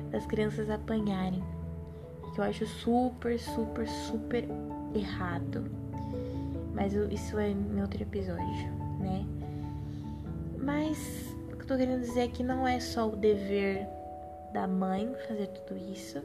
das 0.09 0.25
crianças 0.25 0.69
apanharem, 0.69 1.43
que 2.33 2.39
eu 2.39 2.43
acho 2.43 2.65
super, 2.65 3.39
super, 3.39 3.87
super 3.87 4.45
errado. 4.95 5.69
Mas 6.79 6.93
isso 6.93 7.37
é 7.37 7.49
em 7.49 7.81
outro 7.81 8.01
episódio, 8.01 8.71
né? 9.01 9.25
Mas 10.57 11.35
o 11.51 11.57
que 11.57 11.63
eu 11.63 11.67
tô 11.67 11.75
querendo 11.75 11.99
dizer 11.99 12.21
é 12.21 12.27
que 12.29 12.41
não 12.41 12.65
é 12.65 12.79
só 12.79 13.09
o 13.09 13.17
dever 13.17 13.85
da 14.53 14.65
mãe 14.65 15.13
fazer 15.27 15.47
tudo 15.47 15.77
isso. 15.91 16.21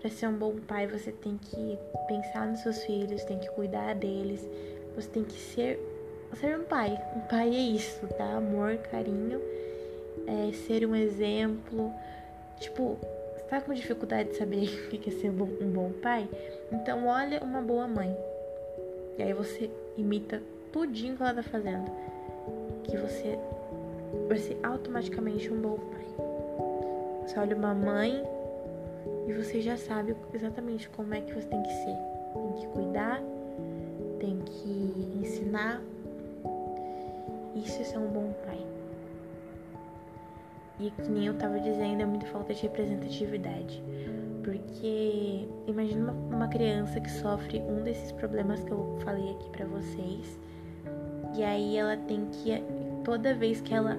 Para 0.00 0.08
ser 0.08 0.28
um 0.28 0.38
bom 0.38 0.54
pai, 0.60 0.86
você 0.86 1.10
tem 1.10 1.36
que 1.36 1.76
pensar 2.06 2.46
nos 2.46 2.60
seus 2.60 2.84
filhos, 2.84 3.24
tem 3.24 3.40
que 3.40 3.50
cuidar 3.50 3.96
deles, 3.96 4.48
você 4.94 5.08
tem 5.08 5.24
que 5.24 5.40
ser 5.40 5.80
ser 6.36 6.56
um 6.56 6.64
pai. 6.64 6.96
Um 7.16 7.20
pai 7.22 7.48
é 7.48 7.58
isso, 7.58 8.06
tá? 8.08 8.36
Amor, 8.36 8.76
carinho, 8.76 9.40
é 10.26 10.52
ser 10.52 10.86
um 10.86 10.94
exemplo. 10.94 11.92
Tipo, 12.60 12.96
você 13.34 13.44
tá 13.48 13.60
com 13.60 13.74
dificuldade 13.74 14.30
de 14.30 14.36
saber 14.36 14.68
o 14.86 14.88
que 14.90 15.10
é 15.10 15.12
ser 15.12 15.30
um 15.30 15.72
bom 15.72 15.90
pai? 16.00 16.28
Então 16.70 17.08
olha 17.08 17.42
uma 17.42 17.60
boa 17.60 17.88
mãe. 17.88 18.16
E 19.18 19.22
aí 19.22 19.32
você 19.32 19.68
imita 19.96 20.42
tudinho 20.72 21.16
que 21.16 21.22
ela 21.22 21.34
tá 21.34 21.42
fazendo. 21.42 21.90
Que 22.84 22.96
você 22.96 23.38
vai 24.28 24.38
ser 24.38 24.58
automaticamente 24.62 25.52
um 25.52 25.60
bom 25.60 25.76
pai. 25.76 26.06
Você 27.26 27.38
olha 27.38 27.56
uma 27.56 27.74
mãe 27.74 28.22
e 29.26 29.32
você 29.32 29.60
já 29.60 29.76
sabe 29.76 30.14
exatamente 30.32 30.88
como 30.90 31.14
é 31.14 31.20
que 31.20 31.32
você 31.32 31.46
tem 31.48 31.62
que 31.62 31.72
ser. 31.72 31.96
Tem 32.32 32.52
que 32.60 32.66
cuidar, 32.68 33.20
tem 34.20 34.38
que 34.44 35.18
ensinar. 35.20 35.82
Isso 37.54 37.80
é 37.80 37.84
ser 37.84 37.98
um 37.98 38.08
bom 38.08 38.32
pai. 38.44 38.64
E 40.78 40.90
que 40.90 41.10
nem 41.10 41.26
eu 41.26 41.34
tava 41.34 41.58
dizendo, 41.58 42.02
é 42.02 42.04
muita 42.04 42.26
falta 42.26 42.52
de 42.52 42.62
representatividade. 42.62 43.82
Porque 44.46 45.44
imagina 45.66 46.12
uma, 46.12 46.36
uma 46.36 46.48
criança 46.48 47.00
que 47.00 47.10
sofre 47.10 47.58
um 47.58 47.82
desses 47.82 48.12
problemas 48.12 48.62
que 48.62 48.70
eu 48.70 48.96
falei 49.02 49.32
aqui 49.32 49.50
para 49.50 49.66
vocês. 49.66 50.38
E 51.36 51.42
aí 51.42 51.76
ela 51.76 51.96
tem 51.96 52.26
que 52.26 52.62
toda 53.02 53.34
vez 53.34 53.60
que 53.60 53.74
ela 53.74 53.98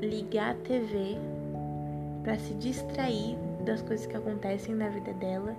ligar 0.00 0.52
a 0.52 0.54
TV 0.54 1.16
para 2.22 2.38
se 2.38 2.54
distrair 2.54 3.36
das 3.64 3.82
coisas 3.82 4.06
que 4.06 4.16
acontecem 4.16 4.72
na 4.72 4.88
vida 4.88 5.12
dela, 5.14 5.56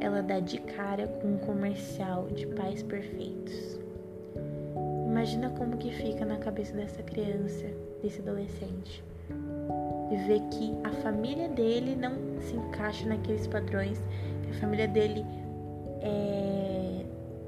ela 0.00 0.22
dá 0.22 0.38
de 0.38 0.60
cara 0.60 1.08
com 1.08 1.34
um 1.34 1.38
comercial 1.38 2.28
de 2.28 2.46
pais 2.46 2.84
perfeitos. 2.84 3.80
Imagina 5.08 5.50
como 5.50 5.76
que 5.76 5.90
fica 5.90 6.24
na 6.24 6.36
cabeça 6.36 6.72
dessa 6.76 7.02
criança, 7.02 7.66
desse 8.00 8.20
adolescente 8.20 9.02
e 10.10 10.16
ver 10.16 10.40
que 10.50 10.72
a 10.84 10.90
família 11.02 11.48
dele 11.48 11.96
não 11.96 12.27
se 12.40 12.56
encaixa 12.56 13.06
naqueles 13.06 13.46
padrões, 13.46 14.00
a 14.50 14.60
família 14.60 14.88
dele 14.88 15.24
é 16.00 17.04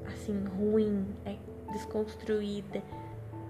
assim 0.07 0.43
ruim, 0.45 1.05
é 1.25 1.35
desconstruída, 1.71 2.81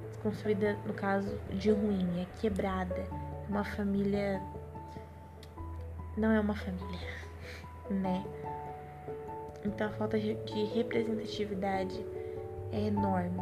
desconstruída 0.10 0.78
no 0.86 0.94
caso 0.94 1.38
de 1.52 1.72
ruim, 1.72 2.22
é 2.22 2.40
quebrada, 2.40 3.06
uma 3.50 3.64
família 3.64 4.42
não 6.18 6.32
é 6.32 6.40
uma 6.40 6.56
família, 6.56 7.00
né? 7.90 8.24
Então 9.64 9.88
a 9.88 9.92
falta 9.92 10.20
de 10.20 10.34
representatividade 10.74 12.06
é 12.72 12.88
enorme. 12.88 13.42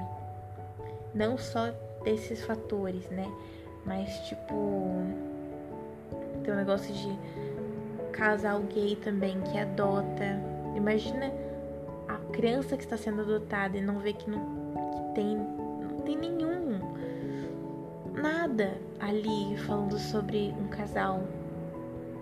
Não 1.13 1.37
só 1.37 1.71
desses 2.03 2.43
fatores, 2.43 3.09
né? 3.09 3.25
Mas 3.85 4.09
tipo 4.27 4.91
tem 6.43 6.53
um 6.53 6.57
negócio 6.57 6.93
de 6.93 7.19
casal 8.19 8.61
gay 8.63 8.97
também 8.97 9.39
que 9.41 9.57
adota. 9.57 10.37
Imagina 10.75 11.31
a 12.05 12.17
criança 12.33 12.75
que 12.75 12.83
está 12.83 12.97
sendo 12.97 13.21
adotada 13.21 13.77
e 13.77 13.81
não 13.81 13.99
vê 13.99 14.11
que 14.11 14.29
não 14.29 14.39
que 14.91 15.15
tem 15.15 15.37
não 15.37 16.01
tem 16.01 16.17
nenhum 16.17 16.79
nada 18.13 18.77
ali 18.99 19.57
falando 19.59 19.97
sobre 19.97 20.53
um 20.59 20.67
casal 20.67 21.23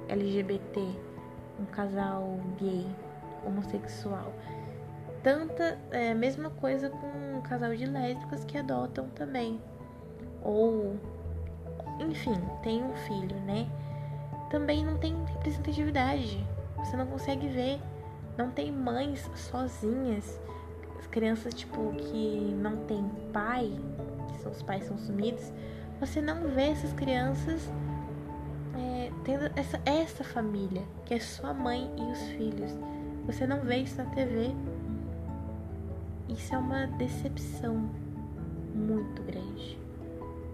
LGBT, 0.07 0.79
um 1.59 1.65
casal 1.65 2.39
gay, 2.59 2.85
homossexual. 3.43 4.31
Tanta 5.23 5.79
é, 5.89 6.13
mesma 6.13 6.51
coisa 6.51 6.91
com 6.91 7.37
um 7.37 7.41
casal 7.41 7.75
de 7.75 7.87
lésbicas 7.87 8.45
que 8.45 8.55
adotam 8.55 9.09
também. 9.15 9.59
Ou 10.43 10.95
enfim, 11.99 12.39
tem 12.61 12.83
um 12.83 12.93
filho, 12.93 13.35
né? 13.41 13.67
Também 14.49 14.85
não 14.85 14.97
tem 14.97 15.15
representatividade. 15.25 16.45
Você 16.77 16.95
não 16.95 17.05
consegue 17.05 17.47
ver. 17.47 17.79
Não 18.37 18.51
tem 18.51 18.71
mães 18.71 19.29
sozinhas. 19.35 20.39
As 20.99 21.07
crianças, 21.07 21.53
tipo, 21.53 21.91
que 21.93 22.55
não 22.61 22.77
tem 22.85 23.03
pai, 23.33 23.71
que 24.27 24.47
os 24.47 24.61
pais 24.61 24.85
são 24.85 24.97
sumidos, 24.97 25.51
você 25.99 26.21
não 26.21 26.47
vê 26.49 26.69
essas 26.69 26.93
crianças 26.93 27.69
é, 28.75 29.11
tendo 29.23 29.51
essa, 29.55 29.81
essa 29.85 30.23
família, 30.23 30.83
que 31.05 31.13
é 31.13 31.19
sua 31.19 31.53
mãe 31.53 31.91
e 31.97 32.11
os 32.11 32.21
filhos. 32.29 32.71
Você 33.25 33.45
não 33.47 33.61
vê 33.61 33.77
isso 33.77 33.97
na 33.97 34.05
TV. 34.11 34.51
Isso 36.29 36.53
é 36.53 36.57
uma 36.57 36.85
decepção 36.85 37.89
muito 38.73 39.23
grande. 39.23 39.79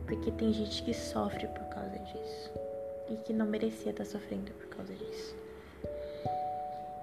Porque 0.06 0.32
tem 0.32 0.54
gente 0.54 0.84
que 0.84 0.94
sofre 0.94 1.48
por 1.48 1.64
causa 1.66 2.00
disso. 2.00 2.63
E 3.10 3.18
que 3.18 3.34
não 3.34 3.46
merecia 3.46 3.92
estar 3.92 4.06
sofrendo 4.06 4.52
por 4.54 4.68
causa 4.68 4.94
disso. 4.94 5.36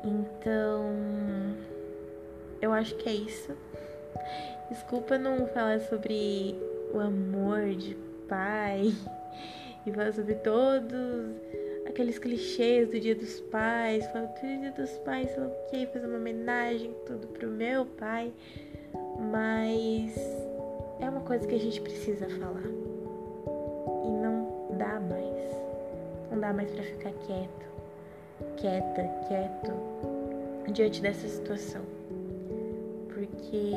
Então, 0.05 0.87
eu 2.61 2.73
acho 2.73 2.95
que 2.97 3.09
é 3.09 3.15
isso. 3.15 3.57
Desculpa 4.71 5.19
não 5.19 5.47
falar 5.49 5.81
sobre 5.81 6.57
o 6.93 7.01
amor 7.01 7.75
de 7.75 7.97
pai 8.29 8.95
e 9.87 9.93
falar 9.93 10.13
sobre 10.13 10.35
todos 10.37 11.35
aqueles 11.87 12.19
clichês 12.19 12.89
do 12.89 12.99
Dia 12.99 13.15
dos 13.15 13.41
Pais, 13.41 14.07
falar 14.07 14.29
que 14.29 14.47
o 14.47 14.61
Dia 14.61 14.73
dos 14.73 14.91
Pais, 14.99 15.31
sei 15.31 15.41
lá 15.41 15.49
o 15.49 15.71
que, 15.71 15.87
fazer 15.87 16.07
uma 16.07 16.19
homenagem, 16.19 16.95
tudo 17.05 17.27
pro 17.29 17.49
meu 17.49 17.85
pai, 17.85 18.33
mas 19.31 20.17
é 21.01 21.09
uma 21.09 21.21
coisa 21.21 21.47
que 21.47 21.55
a 21.55 21.59
gente 21.59 21.81
precisa 21.81 22.29
falar 22.29 22.90
não 26.41 26.49
dá 26.49 26.53
mais 26.55 26.71
para 26.71 26.83
ficar 26.83 27.13
quieto, 27.27 27.67
quieta, 28.57 29.03
quieto 29.29 30.73
diante 30.73 31.03
dessa 31.03 31.29
situação, 31.29 31.83
porque 33.13 33.75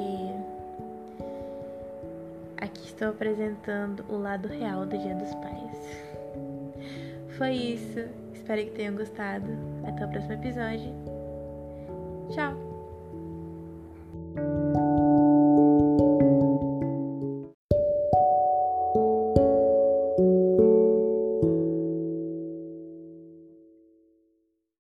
aqui 2.58 2.86
estou 2.86 3.10
apresentando 3.10 4.06
o 4.08 4.18
lado 4.18 4.48
real 4.48 4.86
do 4.86 4.98
Dia 4.98 5.16
dos 5.16 5.34
Pais. 5.36 6.06
Foi 7.38 7.52
isso. 7.52 8.00
Espero 8.34 8.64
que 8.64 8.72
tenham 8.72 8.96
gostado. 8.96 9.48
Até 9.86 10.06
o 10.06 10.10
próximo 10.10 10.34
episódio. 10.34 10.94